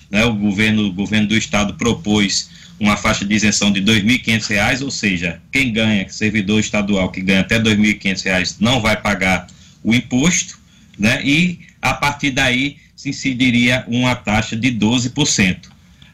[0.10, 2.50] né, o, governo, o governo do estado propôs
[2.80, 7.42] uma faixa de isenção de R$ 2.500, ou seja, quem ganha, servidor estadual que ganha
[7.42, 9.48] até R$ 2.500 não vai pagar
[9.84, 10.60] o imposto,
[10.98, 15.70] né, e a partir daí se incidiria uma taxa de 12%.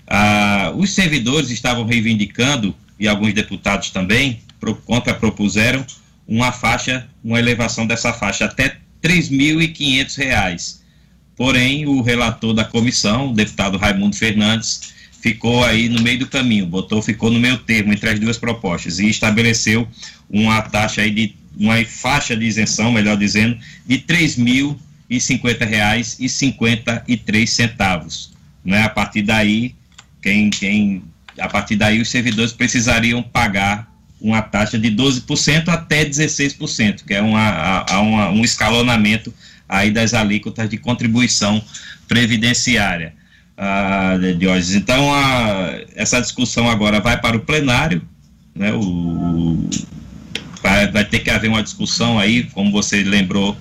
[0.08, 5.86] Ah, os servidores estavam reivindicando, e alguns deputados também, pro, contrapropuseram
[6.28, 10.81] uma faixa, uma elevação dessa faixa até R$ 3.500
[11.42, 16.68] Porém, o relator da comissão, o deputado Raimundo Fernandes, ficou aí no meio do caminho,
[16.68, 19.88] botou, ficou no meio termo entre as duas propostas e estabeleceu
[20.30, 24.76] uma taxa aí de uma faixa de isenção, melhor dizendo, de R$
[25.10, 28.32] e cinquenta reais e cinquenta e três centavos.
[28.64, 28.84] Né?
[28.84, 29.74] A partir daí,
[30.22, 31.02] quem, quem,
[31.40, 37.22] a partir daí os servidores precisariam pagar uma taxa de 12% até 16%, que é
[37.24, 39.34] uma, uma, um escalonamento
[39.72, 41.64] aí das alíquotas de contribuição
[42.06, 43.14] previdenciária.
[43.58, 44.76] Ah, Diógenes.
[44.76, 48.02] Então, a, essa discussão agora vai para o plenário,
[48.54, 49.70] né, o,
[50.62, 53.58] vai, vai ter que haver uma discussão aí, como você lembrou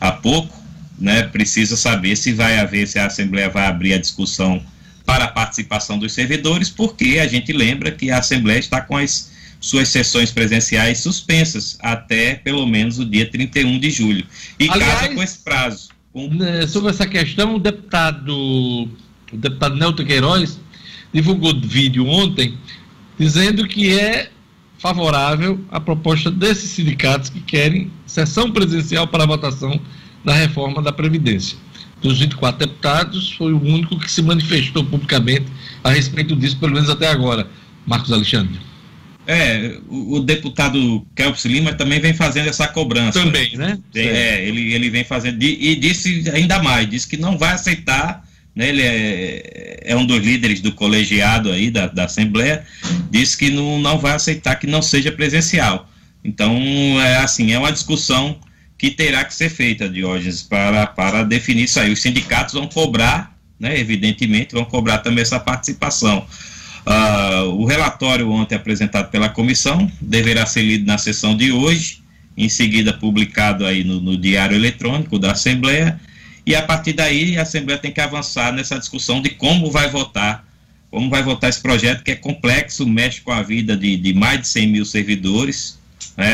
[0.00, 0.60] há pouco,
[0.98, 4.60] né, precisa saber se vai haver, se a Assembleia vai abrir a discussão
[5.04, 9.31] para a participação dos servidores, porque a gente lembra que a Assembleia está com as
[9.62, 14.26] suas sessões presenciais suspensas até pelo menos o dia 31 de julho.
[14.58, 15.88] E Aliás, casa com esse prazo.
[16.12, 16.28] Com...
[16.28, 18.34] Né, sobre essa questão, o deputado,
[19.32, 20.60] o deputado Nelton Queiroz
[21.14, 22.58] divulgou vídeo ontem
[23.18, 24.30] dizendo que é
[24.78, 29.80] favorável à proposta desses sindicatos que querem sessão presencial para a votação
[30.24, 31.56] da reforma da Previdência.
[32.00, 35.46] Dos 24 deputados, foi o único que se manifestou publicamente
[35.84, 37.46] a respeito disso, pelo menos até agora,
[37.86, 38.71] Marcos Alexandre.
[39.26, 43.20] É, o, o deputado Kelps Lima também vem fazendo essa cobrança.
[43.20, 43.78] Também, né?
[43.94, 48.68] É, ele, ele vem fazendo, e disse ainda mais, disse que não vai aceitar né,
[48.68, 52.64] ele é, é, um dos líderes do colegiado aí da, da Assembleia,
[53.10, 55.88] disse que não, não vai aceitar que não seja presencial.
[56.24, 56.54] Então,
[57.00, 58.38] é assim, é uma discussão
[58.76, 61.92] que terá que ser feita, Diógenes, para, para definir isso aí.
[61.92, 66.26] Os sindicatos vão cobrar, né, evidentemente, vão cobrar também essa participação.
[66.84, 72.02] Uh, o relatório ontem apresentado pela comissão deverá ser lido na sessão de hoje,
[72.36, 76.00] em seguida publicado aí no, no Diário Eletrônico da Assembleia,
[76.44, 80.44] e a partir daí a Assembleia tem que avançar nessa discussão de como vai votar,
[80.90, 84.40] como vai votar esse projeto que é complexo, mexe com a vida de, de mais
[84.40, 85.80] de 100 mil servidores.
[86.16, 86.32] Né,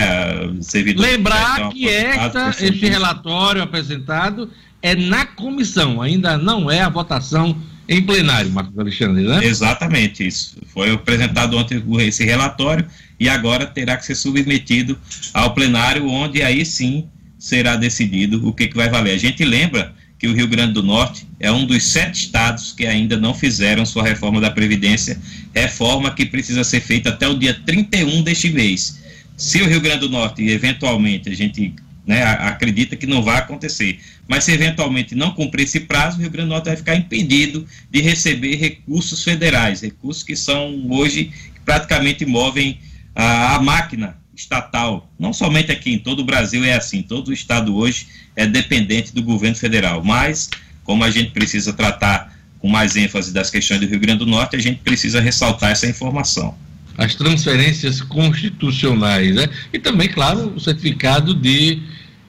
[0.62, 7.55] servidores Lembrar que esta, este relatório apresentado é na comissão, ainda não é a votação
[7.89, 9.45] em plenário, Marcos Alexandre, né?
[9.45, 10.59] Exatamente isso.
[10.66, 12.84] Foi apresentado ontem esse relatório
[13.18, 14.99] e agora terá que ser submetido
[15.32, 17.09] ao plenário, onde aí sim
[17.39, 19.14] será decidido o que, que vai valer.
[19.14, 22.84] A gente lembra que o Rio Grande do Norte é um dos sete estados que
[22.84, 25.18] ainda não fizeram sua reforma da Previdência,
[25.55, 29.01] reforma que precisa ser feita até o dia 31 deste mês.
[29.36, 31.72] Se o Rio Grande do Norte, eventualmente, a gente
[32.09, 36.30] né, acredita que não vai acontecer, mas se eventualmente não cumprir esse prazo, o Rio
[36.30, 41.30] Grande do Norte vai ficar impedido de receber recursos federais, recursos que são hoje
[41.66, 42.78] praticamente movem
[43.14, 47.32] a, a máquina estatal, não somente aqui, em todo o Brasil é assim, todo o
[47.32, 50.48] estado hoje é dependente do governo federal, mas
[50.84, 54.56] como a gente precisa tratar com mais ênfase das questões do Rio Grande do Norte,
[54.56, 56.56] a gente precisa ressaltar essa informação.
[56.96, 59.48] As transferências constitucionais, né?
[59.72, 61.80] E também, claro, o certificado de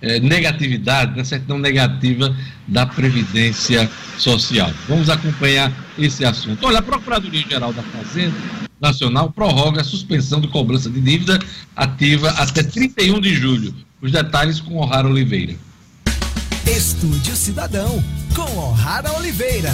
[0.02, 2.36] eh, negatividade, da certidão negativa
[2.68, 4.72] da Previdência Social.
[4.88, 6.66] Vamos acompanhar esse assunto.
[6.66, 8.36] Olha, a Procuradoria-Geral da Fazenda
[8.80, 11.38] Nacional prorroga a suspensão de cobrança de dívida
[11.76, 13.76] ativa até 31 de julho.
[14.02, 15.54] Os detalhes com O'Hara Oliveira.
[16.66, 18.02] Estúdio Cidadão,
[18.34, 19.74] com O'Hara Oliveira.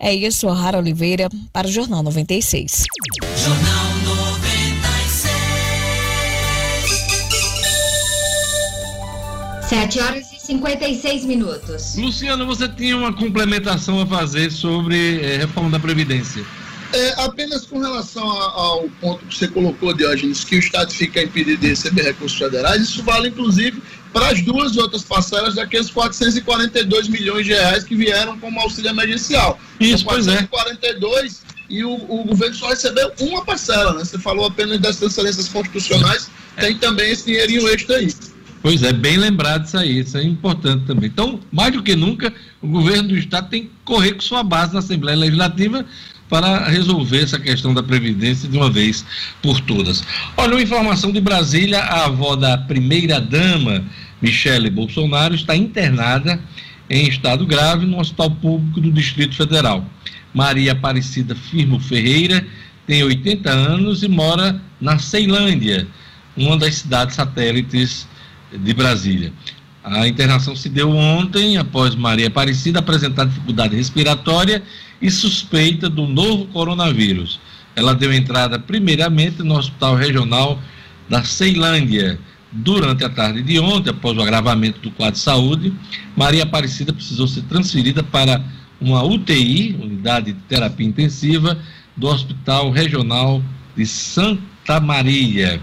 [0.00, 2.82] É isso, Rara Oliveira, para o Jornal 96.
[3.36, 5.24] Jornal 96.
[9.68, 11.96] Sete horas 56 minutos.
[11.96, 16.44] Luciano, você tinha uma complementação a fazer sobre é, reforma da Previdência.
[16.94, 21.60] É, apenas com relação ao ponto que você colocou, Diógenes, que o Estado fica impedido
[21.60, 23.82] de receber recursos federais, isso vale inclusive
[24.12, 29.58] para as duas outras parcelas daqueles 442 milhões de reais que vieram como auxílio emergencial.
[29.80, 30.44] Isso, pois é.
[30.44, 34.04] 442 e o, o, governo só recebeu uma parcela, né?
[34.04, 38.14] Você falou apenas das transferências constitucionais, tem também esse dinheirinho extra aí.
[38.62, 41.10] Pois é, bem lembrado isso aí, isso é importante também.
[41.12, 42.32] Então, mais do que nunca,
[42.62, 45.84] o governo do Estado tem que correr com sua base na Assembleia Legislativa
[46.28, 49.04] para resolver essa questão da Previdência de uma vez
[49.42, 50.02] por todas.
[50.36, 53.84] Olha, uma informação de Brasília, a avó da primeira-dama,
[54.20, 56.40] Michele Bolsonaro, está internada
[56.88, 59.84] em estado grave no Hospital Público do Distrito Federal.
[60.32, 62.44] Maria Aparecida Firmo Ferreira
[62.86, 65.86] tem 80 anos e mora na Ceilândia,
[66.36, 68.06] uma das cidades satélites
[68.52, 69.32] de Brasília.
[69.84, 74.62] A internação se deu ontem, após Maria Aparecida apresentar dificuldade respiratória
[75.00, 77.38] e suspeita do novo coronavírus.
[77.76, 80.58] Ela deu entrada primeiramente no Hospital Regional
[81.06, 82.18] da Ceilândia.
[82.50, 85.74] Durante a tarde de ontem, após o agravamento do quadro de saúde,
[86.16, 88.42] Maria Aparecida precisou ser transferida para
[88.80, 91.58] uma UTI, Unidade de Terapia Intensiva,
[91.94, 93.42] do Hospital Regional
[93.76, 95.60] de Santa Maria.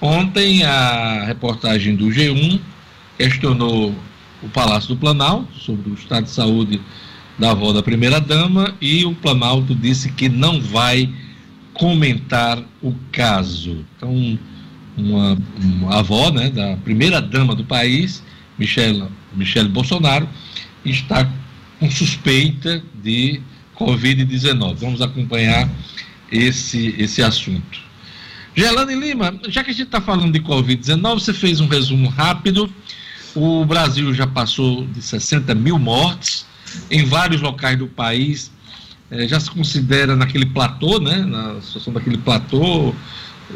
[0.00, 2.58] Ontem, a reportagem do G1
[3.18, 3.94] questionou
[4.42, 6.80] o Palácio do Planalto sobre o estado de saúde
[7.38, 11.12] da avó da primeira-dama e o Planalto disse que não vai
[11.72, 13.84] comentar o caso.
[13.96, 14.38] Então,
[14.96, 18.22] uma, uma avó né, da primeira-dama do país,
[18.58, 19.04] Michelle,
[19.34, 20.28] Michelle Bolsonaro,
[20.84, 21.28] está
[21.80, 23.40] com suspeita de
[23.76, 24.76] Covid-19.
[24.76, 25.68] Vamos acompanhar
[26.30, 27.82] esse, esse assunto.
[28.54, 32.72] Gelane Lima, já que a gente está falando de Covid-19, você fez um resumo rápido.
[33.34, 36.46] O Brasil já passou de 60 mil mortes
[36.90, 38.50] em vários locais do país.
[39.10, 41.18] Eh, já se considera naquele platô, né?
[41.24, 42.94] Na situação daquele platô.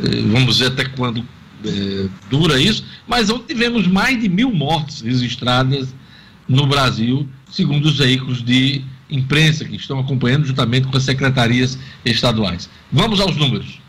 [0.02, 1.24] Eh, vamos ver até quando
[1.64, 2.84] eh, dura isso.
[3.06, 5.94] Mas ontem tivemos mais de mil mortes registradas
[6.48, 12.68] no Brasil, segundo os veículos de imprensa que estão acompanhando juntamente com as secretarias estaduais.
[12.90, 13.80] Vamos aos números.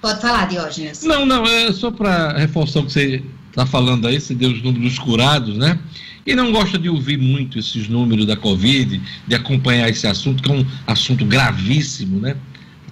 [0.01, 1.03] pode falar, Diógenes.
[1.03, 4.61] Não, não, é só para reforçar o que você está falando aí, você deu os
[4.61, 5.79] números curados, né?
[6.25, 10.51] E não gosta de ouvir muito esses números da Covid, de acompanhar esse assunto, que
[10.51, 12.35] é um assunto gravíssimo, né?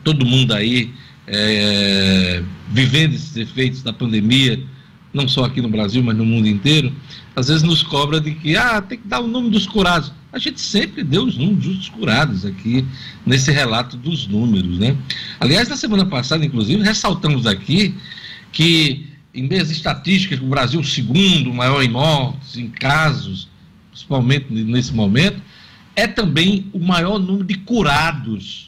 [0.03, 0.91] Todo mundo aí
[1.27, 4.63] é, vivendo esses efeitos da pandemia,
[5.13, 6.93] não só aqui no Brasil, mas no mundo inteiro,
[7.35, 10.11] às vezes nos cobra de que ah, tem que dar o número dos curados.
[10.31, 12.85] A gente sempre deu os números dos curados aqui
[13.25, 14.95] nesse relato dos números, né?
[15.39, 17.95] Aliás, na semana passada, inclusive, ressaltamos aqui
[18.51, 23.47] que em meias estatísticas, o Brasil é segundo maior em mortes, em casos,
[23.91, 25.41] principalmente nesse momento,
[25.95, 28.66] é também o maior número de curados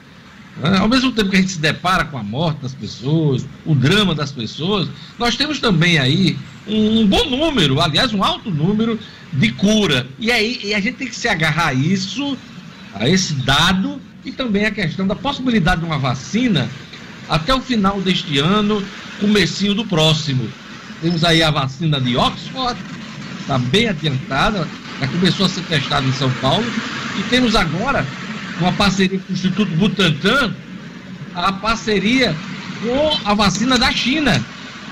[0.61, 0.79] Né?
[0.79, 4.15] Ao mesmo tempo que a gente se depara com a morte das pessoas, o drama
[4.15, 4.89] das pessoas,
[5.19, 8.99] nós temos também aí um, bom número, aliás, um alto número
[9.33, 10.07] de cura.
[10.19, 12.37] E aí e a gente tem que se agarrar a isso,
[12.95, 16.69] a esse dado, e também a questão da possibilidade de uma vacina
[17.29, 18.83] até o final deste ano,
[19.21, 20.49] comecinho do próximo.
[21.01, 22.79] Temos aí a vacina de Oxford,
[23.41, 24.67] está bem adiantada,
[24.99, 26.65] já começou a ser testada em São Paulo,
[27.19, 28.07] e temos agora
[28.61, 30.55] uma parceria com o Instituto Butantan,
[31.35, 32.35] a parceria
[32.83, 34.45] com a vacina da China,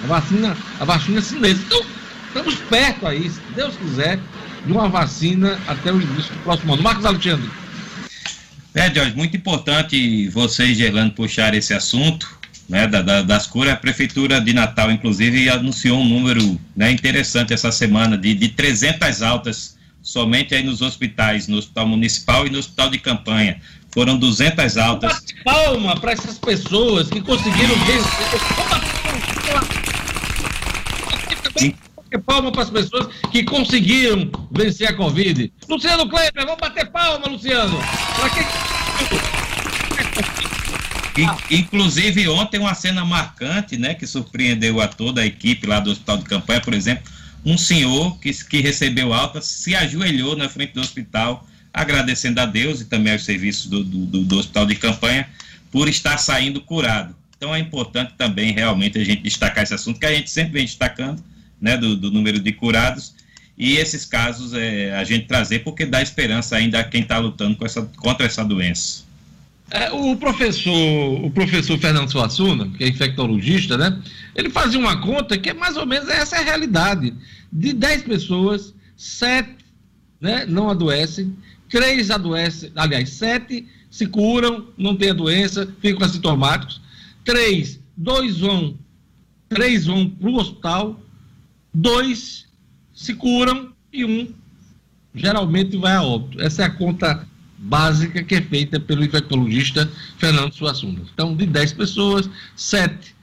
[0.02, 1.62] a vacina, a vacina chinesa.
[1.66, 1.82] Então,
[2.26, 4.18] estamos perto aí, se Deus quiser,
[4.64, 6.82] de uma vacina até o início do próximo ano.
[6.82, 7.48] Marcos Alexandre.
[8.74, 12.28] É, Jorge, muito importante vocês, Gerlando, puxar esse assunto
[12.68, 13.74] né, da, da, das curas.
[13.74, 19.22] A Prefeitura de Natal, inclusive, anunciou um número né, interessante essa semana de, de 300
[19.22, 19.73] altas
[20.04, 23.58] somente aí nos hospitais, no Hospital Municipal e no Hospital de Campanha.
[23.90, 25.24] Foram 200 altas.
[25.42, 28.04] Palma para essas pessoas que conseguiram vencer.
[32.26, 35.52] Palma para as pessoas que conseguiram vencer a Covid.
[35.68, 37.76] Luciano Kleber, vamos bater palma, Luciano.
[41.16, 41.54] Que...
[41.56, 46.18] Inclusive, ontem uma cena marcante, né, que surpreendeu a toda a equipe lá do Hospital
[46.18, 47.04] de Campanha, por exemplo,
[47.44, 52.80] um senhor que, que recebeu alta se ajoelhou na frente do hospital, agradecendo a Deus
[52.80, 55.28] e também aos serviços do, do, do hospital de campanha
[55.70, 57.14] por estar saindo curado.
[57.36, 60.64] Então é importante também realmente a gente destacar esse assunto, que a gente sempre vem
[60.64, 61.22] destacando,
[61.60, 63.14] né, do, do número de curados,
[63.56, 67.56] e esses casos é, a gente trazer porque dá esperança ainda a quem está lutando
[67.64, 69.04] essa, contra essa doença.
[69.70, 74.00] É, o professor, o professor Fernando Suassuna, que é infectologista, né?
[74.34, 77.14] Ele fazia uma conta que é mais ou menos essa é a realidade.
[77.52, 79.56] De 10 pessoas, 7
[80.20, 81.36] né, não adoecem,
[81.70, 86.80] 3 adoecem, aliás, 7 se curam, não têm a doença, ficam assintomáticos.
[87.24, 88.76] 3, 2 vão,
[89.48, 91.00] 3 vão para o hospital,
[91.72, 92.46] 2
[92.94, 94.28] se curam e um
[95.14, 96.40] geralmente vai a óbito.
[96.40, 97.26] Essa é a conta
[97.64, 101.00] básica que é feita pelo infectologista Fernando Suassuna.
[101.12, 103.14] Então, de 10 pessoas, 7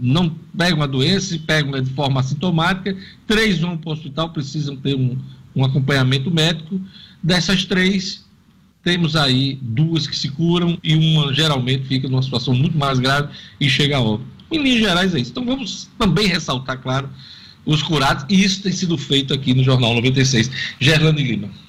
[0.00, 2.96] não pegam a doença e pegam de forma assintomática,
[3.26, 5.18] 3 vão para o hospital, precisam ter um,
[5.54, 6.80] um acompanhamento médico.
[7.22, 8.24] Dessas três,
[8.82, 13.28] temos aí duas que se curam e uma geralmente fica numa situação muito mais grave
[13.60, 14.30] e chega a óbito.
[14.50, 15.32] Em linhas gerais é isso.
[15.32, 17.10] Então vamos também ressaltar, claro,
[17.64, 20.50] os curados, e isso tem sido feito aqui no Jornal 96.
[20.78, 21.65] Gerlane Lima.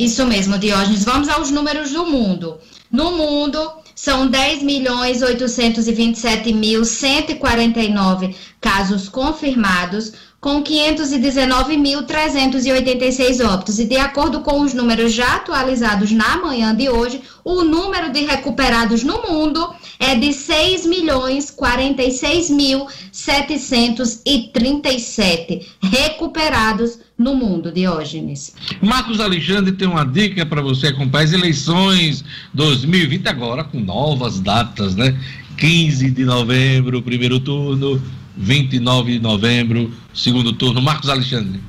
[0.00, 1.04] Isso mesmo, Diógenes.
[1.04, 2.58] Vamos aos números do mundo.
[2.90, 13.78] No mundo, são 10 milhões 827 mil 149 casos confirmados, com 519.386 óbitos.
[13.78, 18.24] E de acordo com os números já atualizados na manhã de hoje, o número de
[18.24, 19.68] recuperados no mundo
[20.00, 28.54] é de 6 milhões 46 mil 737 recuperados no mundo, Diógenes.
[28.80, 32.24] Marcos Alexandre tem uma dica para você acompanhar as eleições
[32.54, 35.14] 2020 agora com novas datas, né?
[35.58, 38.02] 15 de novembro, primeiro turno,
[38.34, 40.80] 29 de novembro, segundo turno.
[40.80, 41.60] Marcos Alexandre.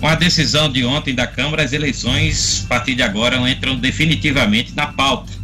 [0.00, 4.74] Com a decisão de ontem da Câmara, as eleições, a partir de agora, entram definitivamente
[4.74, 5.36] na pauta.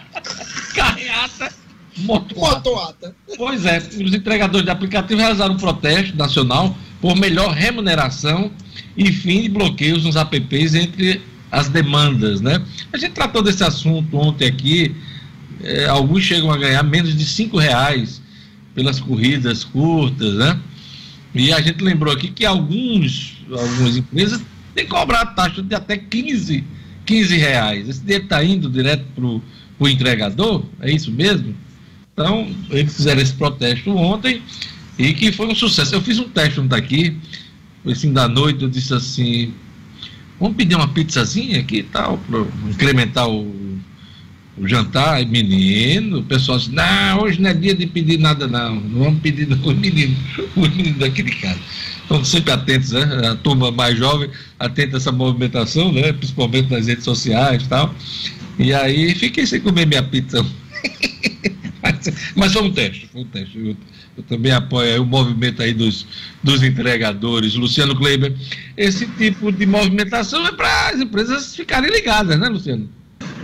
[0.74, 1.52] Carreata.
[1.98, 2.56] Motoata.
[2.56, 3.16] Motoata.
[3.36, 8.50] Pois é, os entregadores de aplicativo realizaram um protesto nacional por melhor remuneração
[8.96, 11.20] e fim de bloqueios nos apps entre
[11.50, 12.62] as demandas, né?
[12.92, 14.94] A gente tratou desse assunto ontem aqui,
[15.62, 18.20] é, alguns chegam a ganhar menos de cinco reais
[18.74, 20.58] pelas corridas curtas, né?
[21.34, 24.40] E a gente lembrou aqui que alguns, algumas empresas
[24.74, 26.64] têm cobrado taxa de até 15
[27.08, 27.88] 15 reais.
[27.88, 30.62] Esse dinheiro está indo direto para o entregador?
[30.78, 31.54] É isso mesmo?
[32.18, 34.42] Então, eles fizeram esse protesto ontem
[34.98, 35.94] e que foi um sucesso.
[35.94, 37.16] Eu fiz um teste ontem aqui,
[37.86, 39.54] assim, da noite, eu disse assim,
[40.40, 43.78] vamos pedir uma pizzazinha aqui e tal, para incrementar o,
[44.56, 45.24] o jantar.
[45.26, 49.20] menino, o pessoal disse, não, hoje não é dia de pedir nada não, não vamos
[49.20, 50.16] pedir não, o menino,
[50.56, 51.60] o menino daqui de casa
[52.02, 53.28] estão sempre atentos, né?
[53.28, 56.12] A turma mais jovem atenta a essa movimentação, né?
[56.12, 57.94] Principalmente nas redes sociais e tal.
[58.58, 60.44] E aí fiquei sem comer minha pizza.
[62.34, 63.58] mas, foi um teste, foi um teste.
[63.58, 63.76] Eu,
[64.16, 66.06] eu também apoio o movimento aí dos,
[66.42, 68.34] dos entregadores, Luciano Kleiber.
[68.76, 72.88] Esse tipo de movimentação é para as empresas ficarem ligadas, né, Luciano?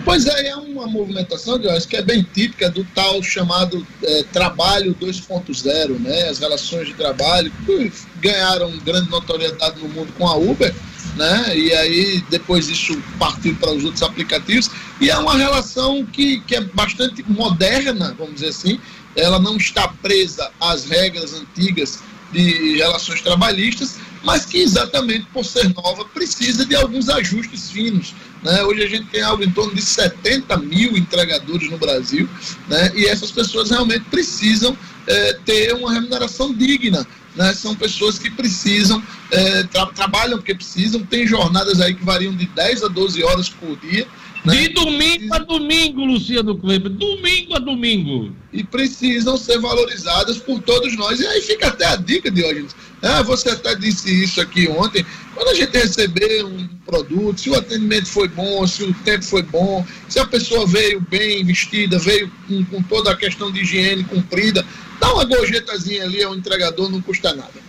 [0.04, 4.94] Pois é, é uma movimentação, Diógenes, que é bem típica do tal chamado é, trabalho
[5.00, 6.28] 2.0, né?
[6.28, 7.90] As relações de trabalho que
[8.20, 10.74] ganharam grande notoriedade no mundo com a Uber,
[11.16, 11.56] né?
[11.56, 16.56] E aí depois isso partiu para os outros aplicativos e é uma relação que, que
[16.56, 18.80] é bastante moderna, vamos dizer assim.
[19.16, 22.00] Ela não está presa às regras antigas
[22.32, 28.14] de relações trabalhistas, mas que exatamente por ser nova precisa de alguns ajustes finos.
[28.42, 28.62] Né?
[28.62, 32.28] Hoje a gente tem algo em torno de 70 mil entregadores no Brasil,
[32.68, 32.92] né?
[32.94, 37.06] e essas pessoas realmente precisam é, ter uma remuneração digna.
[37.36, 37.52] Né?
[37.52, 42.46] São pessoas que precisam, é, tra trabalham porque precisam, tem jornadas aí que variam de
[42.46, 44.06] 10 a 12 horas por dia.
[44.44, 44.54] Né?
[44.54, 48.36] De domingo a domingo, Luciano Kleber, domingo a domingo.
[48.52, 51.18] E precisam ser valorizadas por todos nós.
[51.18, 52.76] E aí fica até a dica, Diógenes.
[53.00, 55.04] Ah, você até disse isso aqui ontem.
[55.34, 59.42] Quando a gente receber um produto, se o atendimento foi bom, se o tempo foi
[59.42, 64.04] bom, se a pessoa veio bem vestida, veio com, com toda a questão de higiene
[64.04, 64.64] cumprida,
[65.00, 67.64] dá uma gorjetazinha ali ao entregador, não custa nada.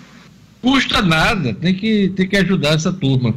[0.61, 3.35] Custa nada, tem que, tem que ajudar essa turma.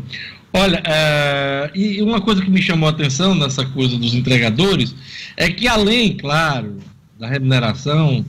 [0.53, 4.95] Olha, é, e uma coisa que me chamou a atenção nessa coisa dos entregadores
[5.37, 6.79] é que, além, claro,
[7.19, 8.25] da remuneração,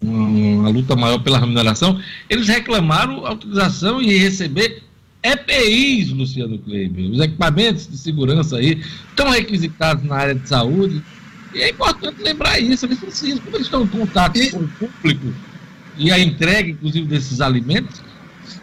[0.00, 4.82] uma luta maior pela remuneração, eles reclamaram a utilização e receber
[5.22, 7.10] EPIs, Luciano Kleber.
[7.10, 11.00] Os equipamentos de segurança aí estão requisitados na área de saúde.
[11.54, 14.50] E é importante lembrar isso, eles precisam, como eles estão em contato e...
[14.50, 15.32] com o público
[15.96, 18.00] e a entrega, inclusive, desses alimentos,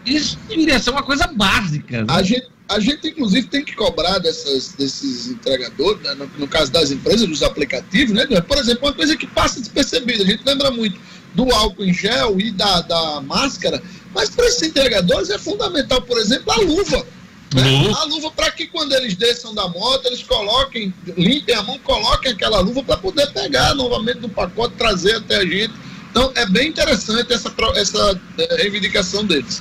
[0.04, 2.00] isso deveria ser uma coisa básica.
[2.00, 2.06] Né?
[2.08, 6.14] A gente a gente, inclusive, tem que cobrar dessas, desses entregadores, né?
[6.14, 8.24] no, no, caso das empresas, dos aplicativos, né?
[8.40, 10.98] Por exemplo, uma coisa que passa despercebida, a gente lembra muito
[11.34, 13.82] do álcool em gel e da, da máscara,
[14.14, 17.06] Mas para esses entregadores é fundamental, por exemplo, a luva.
[17.54, 17.92] Né?
[17.96, 22.30] A luva para que quando eles desçam da moto, eles coloquem, limpem a mão, coloquem
[22.30, 25.74] aquela luva para poder pegar novamente no pacote, trazer até a gente.
[26.10, 29.60] Então é bem interessante essa, essa eh, reivindicação deles.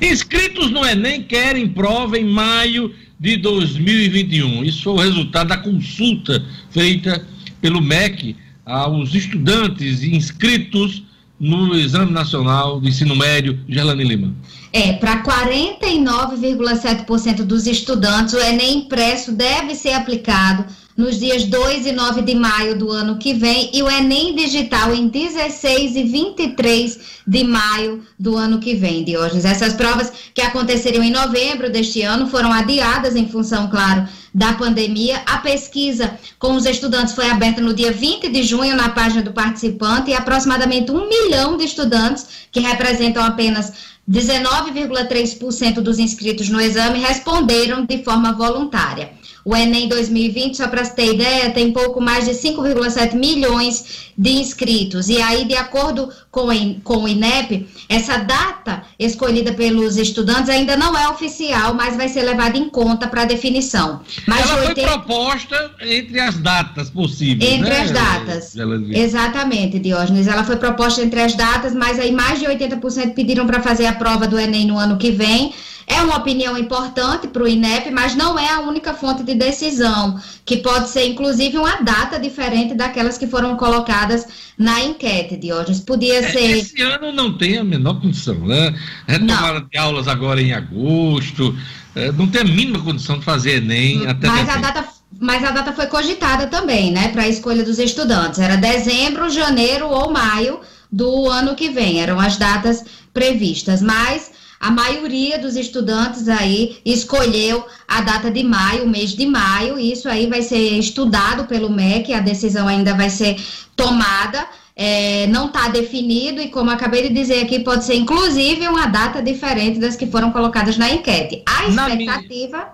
[0.00, 4.64] Inscritos no Enem querem prova em maio de 2021.
[4.64, 7.26] Isso foi o resultado da consulta feita
[7.60, 11.02] pelo MEC aos estudantes inscritos
[11.40, 14.34] no Exame Nacional do Ensino Médio, Gerlane Lima.
[14.72, 20.64] É, para 49,7% dos estudantes, o Enem impresso deve ser aplicado
[20.98, 24.92] nos dias 2 e 9 de maio do ano que vem e o Enem digital
[24.92, 29.44] em 16 e 23 de maio do ano que vem, Diógenes.
[29.44, 35.22] Essas provas que aconteceriam em novembro deste ano foram adiadas em função, claro, da pandemia.
[35.24, 39.32] A pesquisa com os estudantes foi aberta no dia 20 de junho na página do
[39.32, 43.72] participante e aproximadamente um milhão de estudantes, que representam apenas
[44.10, 49.17] 19,3% dos inscritos no exame, responderam de forma voluntária.
[49.48, 55.08] O Enem 2020, só para ter ideia, tem pouco mais de 5,7 milhões de inscritos.
[55.08, 56.48] E aí, de acordo com,
[56.84, 62.24] com o INEP, essa data escolhida pelos estudantes ainda não é oficial, mas vai ser
[62.24, 64.02] levada em conta para definição.
[64.26, 64.74] Mas Ela 80...
[64.74, 67.50] foi proposta entre as datas possíveis.
[67.50, 67.80] Entre né?
[67.80, 68.54] as datas.
[68.90, 70.26] Exatamente, Diógenes.
[70.26, 73.94] Ela foi proposta entre as datas, mas aí mais de 80% pediram para fazer a
[73.94, 75.54] prova do Enem no ano que vem.
[75.88, 80.20] É uma opinião importante para o INEP, mas não é a única fonte de decisão,
[80.44, 85.80] que pode ser inclusive uma data diferente daquelas que foram colocadas na enquete, Diógenes.
[85.80, 86.58] Podia é, ser.
[86.58, 88.74] Esse ano não tem a menor condição, né?
[89.06, 91.56] Retomada de aulas agora em agosto,
[91.94, 94.28] é, não tem a mínima condição de fazer Enem até.
[94.28, 98.38] Mas a data mas a data foi cogitada também, né, para a escolha dos estudantes.
[98.38, 100.60] Era dezembro, janeiro ou maio
[100.92, 103.82] do ano que vem, eram as datas previstas.
[103.82, 109.78] Mas a maioria dos estudantes aí escolheu a data de maio, o mês de maio,
[109.78, 113.36] e isso aí vai ser estudado pelo MEC, a decisão ainda vai ser
[113.76, 114.46] tomada.
[114.74, 119.20] É, não está definido e, como acabei de dizer aqui, pode ser inclusive uma data
[119.20, 121.42] diferente das que foram colocadas na enquete.
[121.46, 122.68] A expectativa.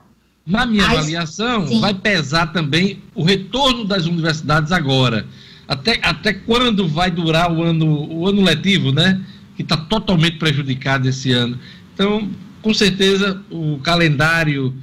[0.47, 1.81] Na minha, na minha avaliação, sim.
[1.81, 5.27] vai pesar também o retorno das universidades agora.
[5.67, 9.19] Até, até quando vai durar o ano, o ano letivo, né?
[9.57, 11.59] Que está totalmente prejudicado esse ano.
[11.93, 12.29] Então,
[12.61, 14.75] com certeza, o calendário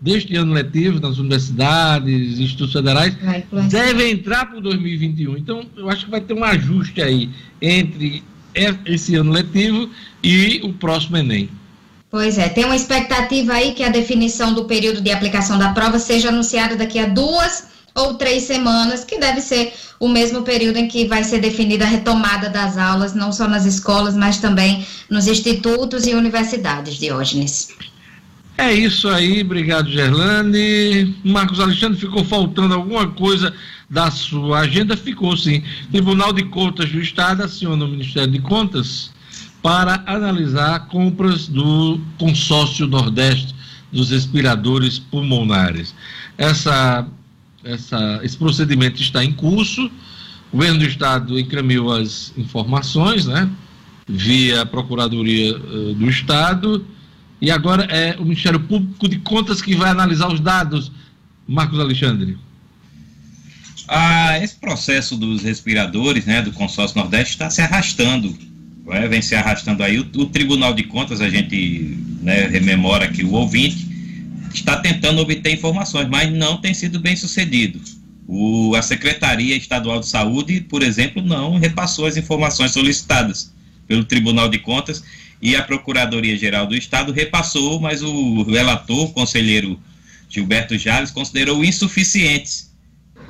[0.00, 3.16] deste ano letivo nas universidades, institutos federais,
[3.68, 5.36] deve entrar para o 2021.
[5.36, 7.30] Então, eu acho que vai ter um ajuste aí
[7.60, 8.22] entre
[8.86, 9.90] esse ano letivo
[10.22, 11.48] e o próximo Enem.
[12.10, 15.98] Pois é, tem uma expectativa aí que a definição do período de aplicação da prova
[15.98, 20.88] seja anunciada daqui a duas ou três semanas, que deve ser o mesmo período em
[20.88, 25.26] que vai ser definida a retomada das aulas, não só nas escolas, mas também nos
[25.26, 27.68] institutos e universidades, Diógenes.
[28.56, 31.16] É isso aí, obrigado, Gerlane.
[31.24, 33.52] Marcos Alexandre, ficou faltando alguma coisa
[33.90, 34.96] da sua agenda?
[34.96, 35.62] Ficou sim.
[35.90, 39.10] Tribunal de Contas do Estado aciona o Ministério de Contas
[39.60, 43.54] para analisar compras do consórcio Nordeste
[43.90, 45.94] dos respiradores pulmonares.
[46.38, 47.06] Essa
[47.64, 49.90] essa, esse procedimento está em curso.
[50.52, 53.50] O governo do Estado encaminhou as informações, né?
[54.06, 56.86] Via a Procuradoria uh, do Estado.
[57.40, 60.92] E agora é o Ministério Público de Contas que vai analisar os dados.
[61.46, 62.38] Marcos Alexandre.
[63.86, 68.34] Ah, esse processo dos respiradores, né, do consórcio Nordeste, está se arrastando.
[68.86, 69.98] Né, vem se arrastando aí.
[69.98, 73.83] O, o Tribunal de Contas, a gente né, rememora aqui o ouvinte,
[74.58, 77.80] está tentando obter informações, mas não tem sido bem sucedido.
[78.26, 83.52] O, a Secretaria Estadual de Saúde, por exemplo, não repassou as informações solicitadas
[83.86, 85.04] pelo Tribunal de Contas
[85.42, 89.78] e a Procuradoria-Geral do Estado repassou, mas o relator, o conselheiro
[90.28, 92.72] Gilberto Jales, considerou insuficientes.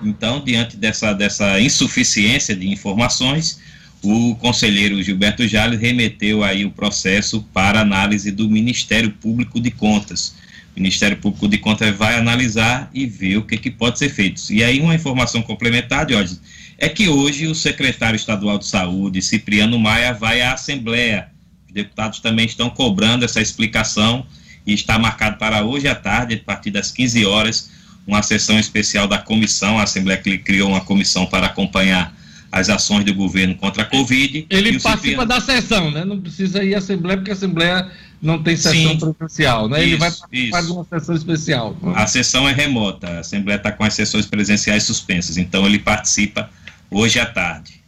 [0.02, 3.58] Então, diante dessa, dessa insuficiência de informações,
[4.02, 10.34] o conselheiro Gilberto Jales remeteu aí o processo para análise do Ministério Público de Contas.
[10.76, 14.42] Ministério Público de Contas vai analisar e ver o que, que pode ser feito.
[14.52, 16.38] E aí, uma informação complementar, Jorge,
[16.78, 21.28] é que hoje o secretário estadual de saúde, Cipriano Maia, vai à Assembleia.
[21.68, 24.26] Os deputados também estão cobrando essa explicação
[24.66, 27.70] e está marcado para hoje à tarde, a partir das 15 horas,
[28.06, 29.78] uma sessão especial da comissão.
[29.78, 32.14] A Assembleia criou uma comissão para acompanhar
[32.50, 34.46] as ações do governo contra a Covid.
[34.48, 35.26] Ele participa Cipriano...
[35.26, 36.04] da sessão, né?
[36.04, 37.90] Não precisa ir à Assembleia, porque a Assembleia
[38.24, 39.78] não tem sessão Sim, presencial, né?
[39.78, 40.66] Isso, Ele vai participar isso.
[40.66, 41.76] de uma sessão especial.
[41.94, 46.50] A sessão é remota, a Assembleia está com as sessões presenciais suspensas, então ele participa
[46.90, 47.84] hoje à tarde.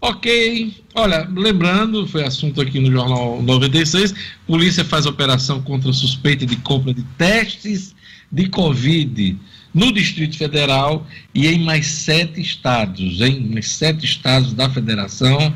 [0.00, 4.14] Ok, olha, lembrando, foi assunto aqui no Jornal 96,
[4.46, 7.96] polícia faz operação contra suspeita de compra de testes
[8.30, 9.36] de Covid
[9.74, 15.52] no Distrito Federal e em mais sete estados, em mais sete estados da federação.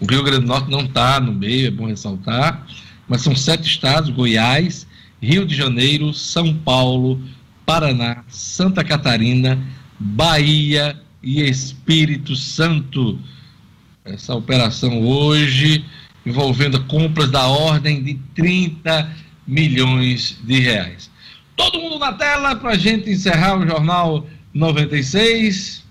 [0.00, 2.66] O Rio Grande do Norte não está no meio, é bom ressaltar,
[3.08, 4.86] mas são sete estados: Goiás,
[5.20, 7.20] Rio de Janeiro, São Paulo,
[7.64, 9.58] Paraná, Santa Catarina,
[9.98, 13.18] Bahia e Espírito Santo
[14.06, 15.84] essa operação hoje,
[16.24, 19.10] envolvendo compras da ordem de 30
[19.46, 21.10] milhões de reais.
[21.56, 25.84] Todo mundo na tela para a gente encerrar o Jornal 96.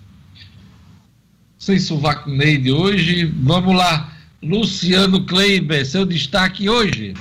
[1.66, 3.26] Sem sovaco de hoje.
[3.42, 7.16] Vamos lá, Luciano Kleiber, seu destaque hoje.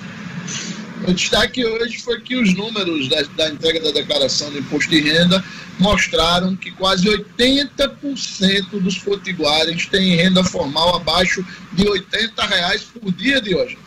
[1.09, 5.01] O destaque hoje foi que os números da, da entrega da declaração do imposto de
[5.01, 5.43] renda
[5.79, 11.43] mostraram que quase 80% dos potiguares têm renda formal abaixo
[11.73, 13.79] de 80 reais por dia de hoje.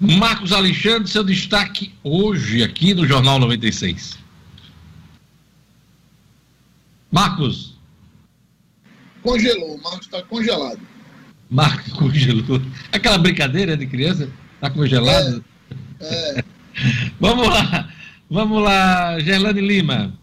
[0.00, 4.16] Marcos Alexandre, seu destaque hoje aqui no Jornal 96.
[7.10, 7.77] Marcos.
[9.28, 10.80] Congelou, o Marcos está congelado.
[11.50, 12.62] Marcos congelou.
[12.90, 15.44] Aquela brincadeira de criança, está congelado?
[16.00, 16.38] É.
[16.38, 16.44] É.
[17.20, 17.88] vamos lá,
[18.30, 20.18] vamos lá, Gerlane Lima.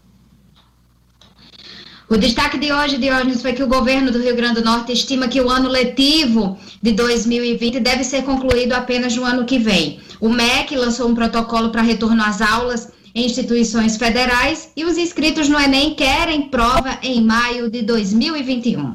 [2.08, 5.28] O destaque de hoje, Diógenes, foi que o governo do Rio Grande do Norte estima
[5.28, 10.00] que o ano letivo de 2020 deve ser concluído apenas no ano que vem.
[10.20, 15.58] O MEC lançou um protocolo para retorno às aulas instituições federais e os inscritos no
[15.58, 18.94] Enem querem prova em maio de 2021.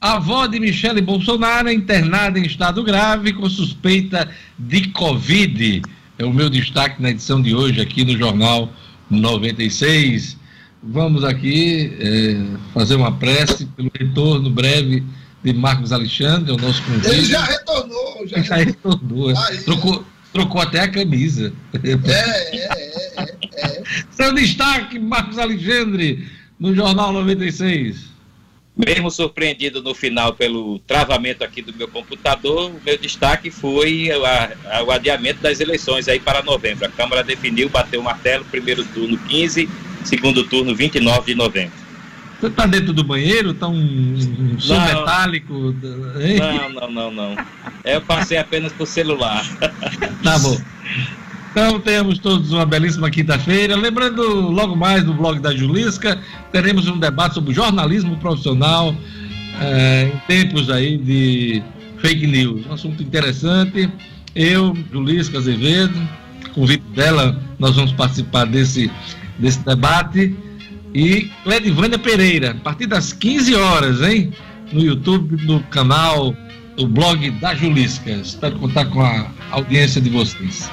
[0.00, 5.82] A avó de Michele Bolsonaro é internada em estado grave com suspeita de Covid.
[6.18, 8.72] É o meu destaque na edição de hoje aqui no Jornal
[9.10, 10.36] 96.
[10.82, 12.36] Vamos aqui é,
[12.72, 15.02] fazer uma prece pelo retorno breve
[15.42, 17.08] de Marcos Alexandre, o nosso convite.
[17.08, 18.26] Ele já retornou.
[18.26, 19.28] Já, já retornou.
[19.28, 21.52] Aí, trocou, trocou até a camisa.
[21.74, 22.81] É, é,
[23.22, 23.82] é, é.
[24.10, 26.28] Seu destaque, Marcos Alexandre,
[26.58, 28.12] no Jornal 96.
[28.74, 34.08] Mesmo surpreendido no final pelo travamento aqui do meu computador, o meu destaque foi
[34.86, 36.86] o adiamento das eleições aí para novembro.
[36.86, 39.68] A Câmara definiu, bateu o martelo, primeiro turno 15,
[40.04, 41.82] segundo turno 29 de novembro.
[42.42, 43.52] Você está dentro do banheiro?
[43.52, 45.52] Está um, um som não, metálico?
[45.52, 47.36] Não, não, não, não.
[47.84, 49.46] Eu passei apenas por celular.
[50.24, 50.60] Tá bom.
[51.52, 53.76] Então temos todos uma belíssima quinta-feira.
[53.76, 56.18] Lembrando, logo mais no blog da Julisca,
[56.50, 58.96] teremos um debate sobre jornalismo profissional
[59.60, 61.62] é, em tempos aí de
[61.98, 62.66] fake news.
[62.66, 63.90] Um assunto interessante.
[64.34, 65.94] Eu, Julisca Azevedo,
[66.54, 68.90] convite dela, nós vamos participar desse,
[69.38, 70.34] desse debate.
[70.94, 74.32] E Cledivânia Pereira, a partir das 15 horas, hein?
[74.72, 76.34] No YouTube, no canal,
[76.78, 78.10] no blog da Julisca.
[78.10, 80.70] Espero contar com a audiência de vocês.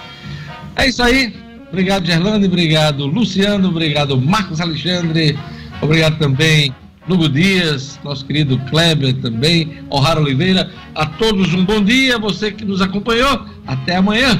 [0.79, 1.33] É isso aí.
[1.69, 2.45] Obrigado, Gerlando.
[2.45, 3.69] Obrigado, Luciano.
[3.69, 5.37] Obrigado, Marcos Alexandre.
[5.81, 6.73] Obrigado também,
[7.07, 10.71] Lugo Dias, nosso querido Kleber também, O'Hara Oliveira.
[10.95, 12.17] A todos um bom dia.
[12.17, 13.45] Você que nos acompanhou.
[13.67, 14.39] Até amanhã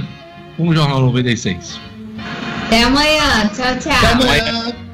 [0.58, 1.80] com o Jornal 96.
[2.66, 3.50] Até amanhã.
[3.56, 3.92] Tchau, tchau.
[3.92, 4.89] Até amanhã.